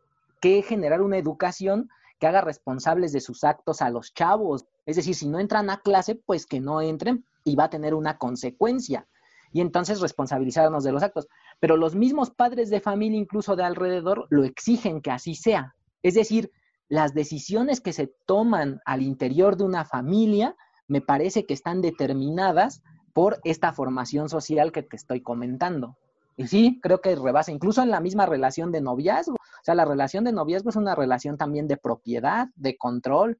que 0.40 0.62
generar 0.62 1.02
una 1.02 1.18
educación 1.18 1.90
que 2.18 2.28
haga 2.28 2.40
responsables 2.40 3.12
de 3.12 3.20
sus 3.20 3.44
actos 3.44 3.82
a 3.82 3.90
los 3.90 4.14
chavos. 4.14 4.64
Es 4.86 4.96
decir, 4.96 5.14
si 5.14 5.28
no 5.28 5.38
entran 5.38 5.68
a 5.68 5.82
clase, 5.82 6.14
pues 6.14 6.46
que 6.46 6.60
no 6.60 6.80
entren, 6.80 7.26
y 7.44 7.56
va 7.56 7.64
a 7.64 7.70
tener 7.70 7.94
una 7.94 8.18
consecuencia. 8.18 9.06
Y 9.52 9.60
entonces 9.60 10.00
responsabilizarnos 10.00 10.84
de 10.84 10.92
los 10.92 11.02
actos. 11.02 11.28
Pero 11.60 11.76
los 11.76 11.94
mismos 11.94 12.30
padres 12.30 12.70
de 12.70 12.80
familia, 12.80 13.18
incluso 13.18 13.54
de 13.54 13.64
alrededor, 13.64 14.26
lo 14.30 14.44
exigen 14.44 15.02
que 15.02 15.10
así 15.10 15.34
sea. 15.34 15.74
Es 16.02 16.14
decir, 16.14 16.50
las 16.88 17.14
decisiones 17.14 17.80
que 17.80 17.92
se 17.92 18.12
toman 18.26 18.80
al 18.84 19.02
interior 19.02 19.56
de 19.56 19.64
una 19.64 19.84
familia 19.84 20.56
me 20.88 21.00
parece 21.00 21.46
que 21.46 21.54
están 21.54 21.80
determinadas 21.80 22.82
por 23.12 23.40
esta 23.44 23.72
formación 23.72 24.28
social 24.28 24.72
que 24.72 24.82
te 24.82 24.96
estoy 24.96 25.22
comentando. 25.22 25.96
Y 26.36 26.46
sí, 26.48 26.80
creo 26.82 27.00
que 27.00 27.14
rebasa, 27.14 27.52
incluso 27.52 27.82
en 27.82 27.90
la 27.90 28.00
misma 28.00 28.26
relación 28.26 28.72
de 28.72 28.80
noviazgo. 28.80 29.34
O 29.34 29.64
sea, 29.64 29.74
la 29.74 29.84
relación 29.84 30.24
de 30.24 30.32
noviazgo 30.32 30.70
es 30.70 30.76
una 30.76 30.94
relación 30.94 31.36
también 31.36 31.68
de 31.68 31.76
propiedad, 31.76 32.48
de 32.56 32.76
control. 32.76 33.38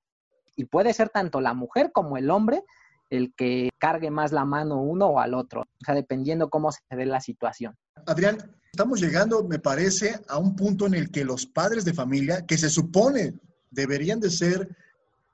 Y 0.57 0.67
puede 0.67 0.93
ser 0.93 1.09
tanto 1.09 1.41
la 1.41 1.55
mujer 1.55 1.91
como 1.93 2.17
el 2.17 2.31
hombre 2.31 2.65
el 3.12 3.35
que 3.35 3.68
cargue 3.79 4.11
más 4.11 4.33
la 4.33 4.46
mano 4.46 4.81
uno 4.81 5.07
o 5.07 5.20
al 5.20 5.35
otro, 5.35 5.61
o 5.61 5.85
sea, 5.85 5.94
dependiendo 5.94 6.48
cómo 6.48 6.72
se 6.72 6.81
dé 6.90 7.05
la 7.05 7.20
situación. 7.20 7.77
Adrián, 8.07 8.38
estamos 8.72 9.03
llegando, 9.03 9.44
me 9.44 9.59
parece, 9.59 10.18
a 10.29 10.38
un 10.38 10.57
punto 10.57 10.87
en 10.87 10.94
el 10.94 11.11
que 11.11 11.22
los 11.22 11.44
padres 11.44 11.85
de 11.85 11.92
familia, 11.92 12.46
que 12.46 12.57
se 12.57 12.70
supone 12.70 13.35
deberían 13.70 14.18
de 14.18 14.31
ser 14.31 14.66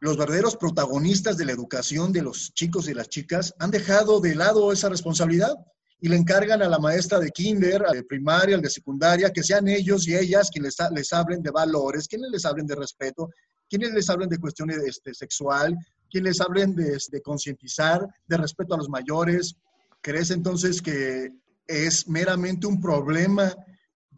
los 0.01 0.17
verdaderos 0.17 0.57
protagonistas 0.57 1.37
de 1.37 1.45
la 1.45 1.53
educación 1.53 2.13
de 2.13 2.23
los 2.23 2.53
chicos 2.53 2.89
y 2.89 2.95
las 2.95 3.09
chicas 3.09 3.55
han 3.61 3.71
dejado 3.71 4.21
de 4.21 4.35
lado 4.35 4.73
esa 4.73 4.89
responsabilidad 4.89 5.55
y 6.01 6.09
le 6.09 6.17
encargan 6.17 6.63
a 6.63 6.69
la 6.69 6.81
maestra 6.81 7.21
de 7.21 7.31
kinder, 7.31 7.83
de 7.93 8.03
primaria, 8.03 8.57
al 8.57 8.63
de 8.63 8.71
secundaria, 8.71 9.33
que 9.33 9.45
sean 9.45 9.69
ellos 9.69 10.07
y 10.09 10.17
ellas 10.17 10.51
quienes 10.51 10.77
les, 10.93 11.13
hablen 11.13 11.43
de 11.43 11.51
valores, 11.53 12.09
quienes 12.09 12.31
les 12.31 12.45
hablen 12.45 12.67
de 12.67 12.75
respeto, 12.75 13.31
quienes 13.69 13.93
les 13.93 14.11
hablen 14.11 14.29
de 14.29 14.39
cuestiones 14.39 14.79
este, 14.79 15.15
sexual, 15.15 15.77
quienes 16.11 16.41
hablen 16.41 16.75
de, 16.75 16.99
de 17.11 17.23
concientizar, 17.23 18.07
de 18.27 18.37
respeto 18.37 18.75
a 18.75 18.79
los 18.79 18.89
mayores. 18.89 19.57
¿Crees 20.01 20.31
entonces 20.31 20.81
que 20.81 21.33
es 21.67 22.09
meramente 22.09 22.67
un 22.67 22.81
problema 22.81 23.55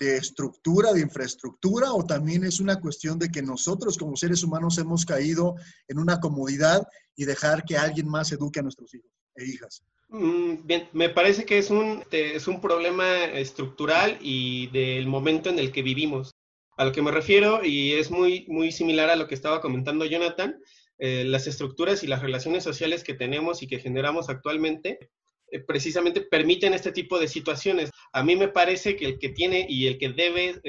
de 0.00 0.16
estructura, 0.16 0.92
de 0.94 1.02
infraestructura, 1.02 1.92
o 1.92 2.04
también 2.04 2.42
es 2.44 2.58
una 2.58 2.80
cuestión 2.80 3.18
de 3.18 3.30
que 3.30 3.42
nosotros 3.42 3.98
como 3.98 4.16
seres 4.16 4.42
humanos 4.42 4.78
hemos 4.78 5.04
caído 5.04 5.56
en 5.88 5.98
una 5.98 6.20
comodidad 6.20 6.86
y 7.14 7.26
dejar 7.26 7.64
que 7.64 7.76
alguien 7.76 8.08
más 8.08 8.32
eduque 8.32 8.60
a 8.60 8.62
nuestros 8.62 8.94
hijos 8.94 9.10
e 9.36 9.44
hijas? 9.44 9.82
Mm, 10.08 10.66
bien, 10.66 10.88
me 10.92 11.10
parece 11.10 11.44
que 11.44 11.58
es 11.58 11.70
un, 11.70 12.02
es 12.10 12.48
un 12.48 12.62
problema 12.62 13.24
estructural 13.24 14.16
y 14.22 14.68
del 14.68 15.06
momento 15.06 15.50
en 15.50 15.58
el 15.58 15.70
que 15.70 15.82
vivimos. 15.82 16.32
A 16.78 16.86
lo 16.86 16.92
que 16.92 17.02
me 17.02 17.10
refiero, 17.10 17.62
y 17.62 17.92
es 17.92 18.10
muy, 18.10 18.46
muy 18.48 18.72
similar 18.72 19.10
a 19.10 19.16
lo 19.16 19.28
que 19.28 19.34
estaba 19.34 19.60
comentando 19.60 20.06
Jonathan, 20.06 20.56
eh, 21.00 21.24
las 21.24 21.46
estructuras 21.46 22.02
y 22.04 22.06
las 22.06 22.22
relaciones 22.22 22.62
sociales 22.62 23.02
que 23.02 23.14
tenemos 23.14 23.62
y 23.62 23.66
que 23.66 23.78
generamos 23.78 24.28
actualmente 24.28 25.10
eh, 25.50 25.60
precisamente 25.60 26.20
permiten 26.20 26.74
este 26.74 26.92
tipo 26.92 27.18
de 27.18 27.26
situaciones. 27.26 27.90
A 28.12 28.22
mí 28.22 28.36
me 28.36 28.48
parece 28.48 28.96
que 28.96 29.06
el 29.06 29.18
que 29.18 29.30
tiene 29.30 29.66
y 29.68 29.86
el 29.86 29.98
que 29.98 30.10
debe 30.10 30.60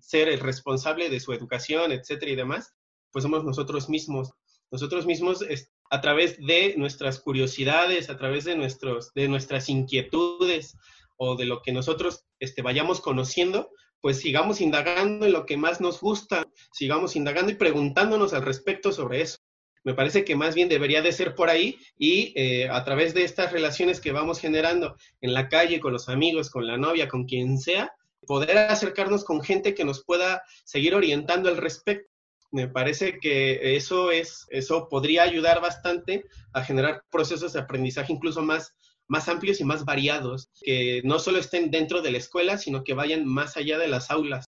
ser 0.00 0.28
el 0.28 0.40
responsable 0.40 1.08
de 1.08 1.18
su 1.18 1.32
educación, 1.32 1.92
etcétera 1.92 2.30
y 2.30 2.36
demás, 2.36 2.74
pues 3.10 3.22
somos 3.22 3.42
nosotros 3.42 3.88
mismos. 3.88 4.30
Nosotros 4.70 5.06
mismos, 5.06 5.44
a 5.90 6.00
través 6.00 6.38
de 6.38 6.74
nuestras 6.76 7.18
curiosidades, 7.18 8.08
a 8.08 8.16
través 8.16 8.44
de, 8.44 8.56
nuestros, 8.56 9.12
de 9.14 9.28
nuestras 9.28 9.68
inquietudes 9.68 10.76
o 11.16 11.36
de 11.36 11.46
lo 11.46 11.62
que 11.62 11.72
nosotros 11.72 12.24
este, 12.38 12.62
vayamos 12.62 13.00
conociendo, 13.00 13.70
pues 14.00 14.20
sigamos 14.20 14.60
indagando 14.60 15.26
en 15.26 15.32
lo 15.32 15.44
que 15.44 15.56
más 15.56 15.80
nos 15.80 16.00
gusta, 16.00 16.46
sigamos 16.72 17.16
indagando 17.16 17.52
y 17.52 17.56
preguntándonos 17.56 18.32
al 18.32 18.42
respecto 18.42 18.92
sobre 18.92 19.22
eso. 19.22 19.38
Me 19.82 19.94
parece 19.94 20.24
que 20.24 20.36
más 20.36 20.54
bien 20.54 20.68
debería 20.68 21.00
de 21.00 21.12
ser 21.12 21.34
por 21.34 21.48
ahí 21.48 21.78
y 21.96 22.32
eh, 22.36 22.68
a 22.68 22.84
través 22.84 23.14
de 23.14 23.24
estas 23.24 23.52
relaciones 23.52 24.00
que 24.00 24.12
vamos 24.12 24.38
generando 24.38 24.96
en 25.20 25.32
la 25.32 25.48
calle, 25.48 25.80
con 25.80 25.92
los 25.92 26.08
amigos, 26.08 26.50
con 26.50 26.66
la 26.66 26.76
novia, 26.76 27.08
con 27.08 27.24
quien 27.24 27.58
sea, 27.58 27.92
poder 28.26 28.58
acercarnos 28.58 29.24
con 29.24 29.42
gente 29.42 29.74
que 29.74 29.84
nos 29.84 30.04
pueda 30.04 30.42
seguir 30.64 30.94
orientando 30.94 31.48
al 31.48 31.56
respecto. 31.56 32.08
Me 32.52 32.68
parece 32.68 33.18
que 33.20 33.76
eso 33.76 34.10
es, 34.10 34.46
eso 34.50 34.88
podría 34.88 35.22
ayudar 35.22 35.60
bastante 35.60 36.24
a 36.52 36.62
generar 36.62 37.02
procesos 37.10 37.52
de 37.52 37.60
aprendizaje 37.60 38.12
incluso 38.12 38.42
más, 38.42 38.74
más 39.08 39.28
amplios 39.28 39.60
y 39.60 39.64
más 39.64 39.84
variados, 39.84 40.50
que 40.60 41.00
no 41.04 41.18
solo 41.20 41.38
estén 41.38 41.70
dentro 41.70 42.02
de 42.02 42.10
la 42.10 42.18
escuela, 42.18 42.58
sino 42.58 42.82
que 42.84 42.94
vayan 42.94 43.24
más 43.24 43.56
allá 43.56 43.78
de 43.78 43.88
las 43.88 44.10
aulas 44.10 44.46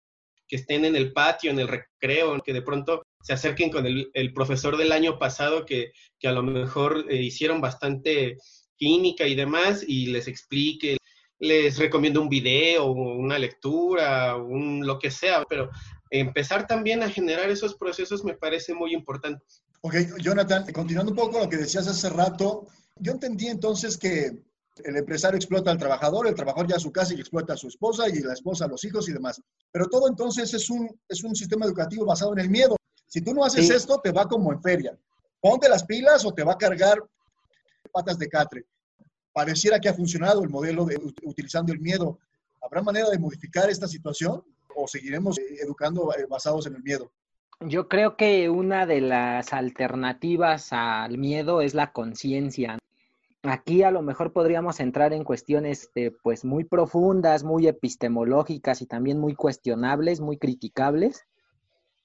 que 0.48 0.56
estén 0.56 0.86
en 0.86 0.96
el 0.96 1.14
patio, 1.14 1.52
en 1.52 1.60
el 1.60 1.68
recreo, 1.68 2.42
que 2.42 2.54
de 2.54 2.64
pronto 2.64 3.04
se 3.22 3.34
acerquen 3.34 3.70
con 3.70 3.86
el, 3.86 4.34
profesor 4.34 4.78
del 4.78 4.92
año 4.92 5.20
pasado 5.20 5.66
que, 5.66 5.92
a 6.24 6.32
lo 6.32 6.44
mejor 6.44 7.06
eh, 7.10 7.22
hicieron 7.22 7.62
bastante 7.62 8.38
química 8.76 9.28
y 9.28 9.36
demás 9.36 9.84
y 9.86 10.08
les 10.08 10.28
explique, 10.28 10.98
les 11.40 11.78
recomiendo 11.78 12.22
un 12.22 12.30
video, 12.30 12.86
una 12.86 13.38
lectura, 13.38 14.36
un 14.38 14.86
lo 14.86 15.00
que 15.00 15.12
sea, 15.12 15.44
pero 15.50 15.70
empezar 16.10 16.66
también 16.66 17.04
a 17.04 17.10
generar 17.10 17.50
esos 17.50 17.76
procesos 17.76 18.24
me 18.24 18.34
parece 18.34 18.74
muy 18.74 18.94
importante. 18.94 19.44
Ok, 19.82 19.96
Jonathan, 20.20 20.66
continuando 20.74 21.12
un 21.12 21.18
poco 21.18 21.40
lo 21.40 21.50
que 21.50 21.58
decías 21.58 21.88
hace 21.88 22.10
rato, 22.10 22.68
yo 22.98 23.14
entendí 23.14 23.48
entonces 23.48 23.98
que 23.98 24.32
el 24.84 24.96
empresario 24.96 25.38
explota 25.38 25.72
al 25.72 25.78
trabajador, 25.78 26.28
el 26.28 26.36
trabajador 26.36 26.70
ya 26.70 26.76
a 26.78 26.80
su 26.80 26.92
casa 26.92 27.14
y 27.14 27.20
explota 27.20 27.54
a 27.54 27.58
su 27.58 27.68
esposa 27.68 28.08
y 28.10 28.20
la 28.20 28.34
esposa 28.34 28.66
a 28.66 28.68
los 28.68 28.84
hijos 28.84 29.08
y 29.10 29.14
demás. 29.14 29.42
Pero 29.72 29.88
todo 29.88 30.08
entonces 30.08 30.54
es 30.54 30.70
un, 30.70 30.90
es 31.08 31.24
un 31.24 31.36
sistema 31.36 31.66
educativo 31.66 32.06
basado 32.06 32.34
en 32.34 32.40
el 32.40 32.50
miedo. 32.50 32.76
Si 33.10 33.22
tú 33.22 33.34
no 33.34 33.44
haces 33.44 33.70
esto, 33.70 34.00
te 34.02 34.12
va 34.12 34.26
como 34.26 34.54
en 34.54 34.62
feria. 34.62 34.98
Ponte 35.42 35.68
las 35.68 35.84
pilas 35.84 36.24
o 36.26 36.34
te 36.34 36.44
va 36.44 36.54
a 36.54 36.58
cargar 36.58 37.04
patas 37.92 38.18
de 38.18 38.30
catre. 38.30 38.66
Pareciera 39.34 39.80
que 39.80 39.90
ha 39.90 39.94
funcionado 39.94 40.44
el 40.44 40.50
modelo 40.50 40.86
de, 40.86 40.98
utilizando 41.24 41.74
el 41.74 41.80
miedo. 41.80 42.20
¿Habrá 42.62 42.82
manera 42.82 43.10
de 43.10 43.20
modificar 43.20 43.70
esta 43.70 43.88
situación 43.88 44.42
o 44.76 44.88
seguiremos 44.88 45.38
eh, 45.40 45.58
educando 45.62 46.14
eh, 46.14 46.26
basados 46.30 46.68
en 46.68 46.76
el 46.76 46.84
miedo? 46.84 47.12
Yo 47.62 47.90
creo 47.90 48.16
que 48.16 48.48
una 48.48 48.86
de 48.86 49.02
las 49.02 49.52
alternativas 49.52 50.72
al 50.72 51.18
miedo 51.18 51.62
es 51.62 51.74
la 51.74 51.92
conciencia 51.92 52.78
aquí 53.44 53.84
a 53.84 53.92
lo 53.92 54.02
mejor 54.02 54.34
podríamos 54.34 54.80
entrar 54.80 55.14
en 55.14 55.24
cuestiones 55.24 55.90
eh, 55.96 56.12
pues 56.24 56.44
muy 56.44 56.64
profundas, 56.64 57.44
muy 57.44 57.68
epistemológicas 57.68 58.82
y 58.82 58.86
también 58.86 59.20
muy 59.20 59.36
cuestionables, 59.36 60.20
muy 60.20 60.38
criticables. 60.38 61.26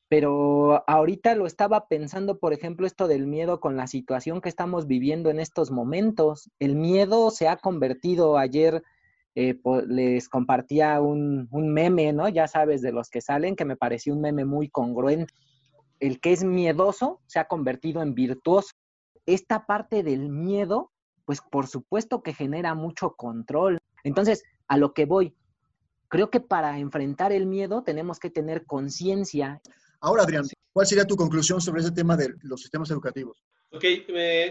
Pero 0.08 0.84
ahorita 0.88 1.34
lo 1.34 1.46
estaba 1.46 1.88
pensando, 1.88 2.38
por 2.38 2.52
ejemplo, 2.52 2.86
esto 2.86 3.08
del 3.08 3.26
miedo 3.26 3.60
con 3.60 3.76
la 3.76 3.86
situación 3.86 4.40
que 4.40 4.48
estamos 4.48 4.86
viviendo 4.86 5.30
en 5.30 5.40
estos 5.40 5.70
momentos. 5.70 6.50
El 6.58 6.76
miedo 6.76 7.30
se 7.30 7.48
ha 7.48 7.56
convertido, 7.56 8.36
ayer 8.36 8.82
eh, 9.34 9.58
les 9.88 10.28
compartía 10.28 11.00
un, 11.00 11.48
un 11.50 11.72
meme, 11.72 12.12
¿no? 12.12 12.28
Ya 12.28 12.46
sabes, 12.46 12.82
de 12.82 12.92
los 12.92 13.08
que 13.08 13.20
salen, 13.20 13.56
que 13.56 13.64
me 13.64 13.76
pareció 13.76 14.14
un 14.14 14.20
meme 14.20 14.44
muy 14.44 14.68
congruente. 14.68 15.32
El 16.00 16.20
que 16.20 16.32
es 16.32 16.44
miedoso 16.44 17.20
se 17.26 17.38
ha 17.38 17.46
convertido 17.46 18.02
en 18.02 18.14
virtuoso. 18.14 18.72
Esta 19.26 19.64
parte 19.64 20.02
del 20.02 20.28
miedo 20.28 20.90
pues 21.24 21.40
por 21.40 21.66
supuesto 21.66 22.22
que 22.22 22.34
genera 22.34 22.74
mucho 22.74 23.14
control. 23.16 23.78
Entonces, 24.02 24.44
a 24.68 24.76
lo 24.76 24.92
que 24.92 25.06
voy, 25.06 25.34
creo 26.08 26.30
que 26.30 26.40
para 26.40 26.78
enfrentar 26.78 27.32
el 27.32 27.46
miedo 27.46 27.82
tenemos 27.82 28.18
que 28.18 28.30
tener 28.30 28.66
conciencia. 28.66 29.60
Ahora, 30.04 30.24
Adrián, 30.24 30.44
¿cuál 30.70 30.86
sería 30.86 31.06
tu 31.06 31.16
conclusión 31.16 31.62
sobre 31.62 31.80
ese 31.80 31.90
tema 31.90 32.14
de 32.14 32.34
los 32.42 32.60
sistemas 32.60 32.90
educativos? 32.90 33.42
Ok, 33.72 33.84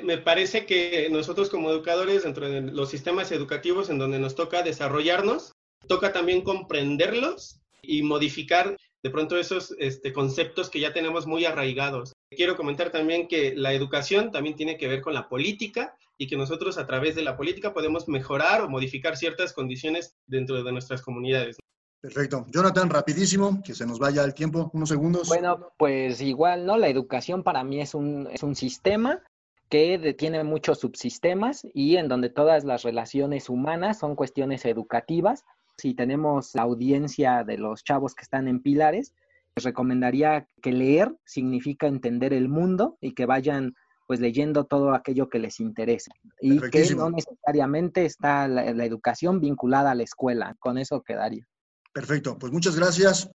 me, 0.04 0.18
parece 0.18 0.66
que 0.66 1.08
nosotros 1.12 1.52
como 1.52 1.70
educadores, 1.70 2.24
dentro 2.24 2.50
de 2.50 2.62
los 2.62 2.90
sistemas 2.90 3.32
educativos 3.32 3.92
en 3.92 4.00
donde 4.00 4.18
nos 4.18 4.34
toca 4.34 4.64
desarrollarnos, 4.64 5.52
toca 5.88 6.12
también 6.12 6.42
comprenderlos 6.42 7.60
y 7.84 8.02
modificar 8.02 8.76
de 9.04 9.10
pronto 9.12 9.38
esos 9.38 9.76
este, 9.78 10.12
conceptos 10.12 10.72
que 10.72 10.80
ya 10.80 10.92
tenemos 10.92 11.28
muy 11.28 11.46
arraigados. 11.46 12.14
Quiero 12.36 12.58
comentar 12.58 12.90
también 12.90 13.28
que 13.28 13.54
la 13.56 13.74
educación 13.74 14.32
también 14.32 14.56
tiene 14.56 14.78
que 14.78 14.88
ver 14.88 15.02
con 15.02 15.14
la 15.14 15.30
política 15.30 15.96
y 16.18 16.26
que 16.26 16.36
nosotros 16.36 16.80
a 16.80 16.88
través 16.88 17.14
de 17.14 17.22
la 17.22 17.38
política 17.38 17.76
podemos 17.76 18.08
mejorar 18.08 18.62
o 18.62 18.70
modificar 18.70 19.18
ciertas 19.18 19.54
condiciones 19.54 20.16
dentro 20.26 20.64
de 20.64 20.72
nuestras 20.72 21.04
comunidades. 21.04 21.58
Perfecto. 22.04 22.46
Jonathan, 22.52 22.90
rapidísimo, 22.90 23.64
que 23.64 23.74
se 23.74 23.86
nos 23.86 23.98
vaya 23.98 24.26
el 24.26 24.34
tiempo, 24.34 24.70
unos 24.74 24.90
segundos. 24.90 25.30
Bueno, 25.30 25.72
pues 25.78 26.20
igual, 26.20 26.66
¿no? 26.66 26.76
La 26.76 26.90
educación 26.90 27.44
para 27.44 27.64
mí 27.64 27.80
es 27.80 27.96
un, 27.96 28.28
es 28.30 28.44
un 28.44 28.56
sistema 28.56 29.22
que 29.70 30.14
tiene 30.18 30.44
muchos 30.44 30.80
subsistemas 30.80 31.66
y 31.74 31.96
en 31.96 32.10
donde 32.10 32.30
todas 32.30 32.66
las 32.66 32.84
relaciones 32.84 33.48
humanas 33.48 34.00
son 34.00 34.18
cuestiones 34.18 34.66
educativas. 34.66 35.46
Si 35.78 35.94
tenemos 35.94 36.54
la 36.56 36.64
audiencia 36.64 37.46
de 37.46 37.58
los 37.58 37.86
chavos 37.86 38.16
que 38.16 38.24
están 38.24 38.50
en 38.50 38.62
pilares, 38.62 39.14
les 39.56 39.64
recomendaría 39.64 40.50
que 40.62 40.74
leer 40.74 41.16
significa 41.24 41.88
entender 41.88 42.34
el 42.34 42.50
mundo 42.50 42.98
y 43.00 43.14
que 43.14 43.26
vayan 43.26 43.76
pues 44.08 44.20
leyendo 44.20 44.66
todo 44.66 44.94
aquello 44.94 45.30
que 45.30 45.40
les 45.40 45.62
interese 45.62 46.12
y 46.42 46.60
que 46.70 46.94
no 46.96 47.12
necesariamente 47.12 48.04
está 48.04 48.50
la, 48.50 48.74
la 48.74 48.84
educación 48.84 49.40
vinculada 49.40 49.92
a 49.92 49.96
la 49.96 50.04
escuela. 50.04 50.58
Con 50.60 50.78
eso 50.78 51.02
quedaría. 51.02 51.48
Perfecto, 51.94 52.38
pues 52.40 52.52
muchas 52.52 52.76
gracias. 52.76 53.30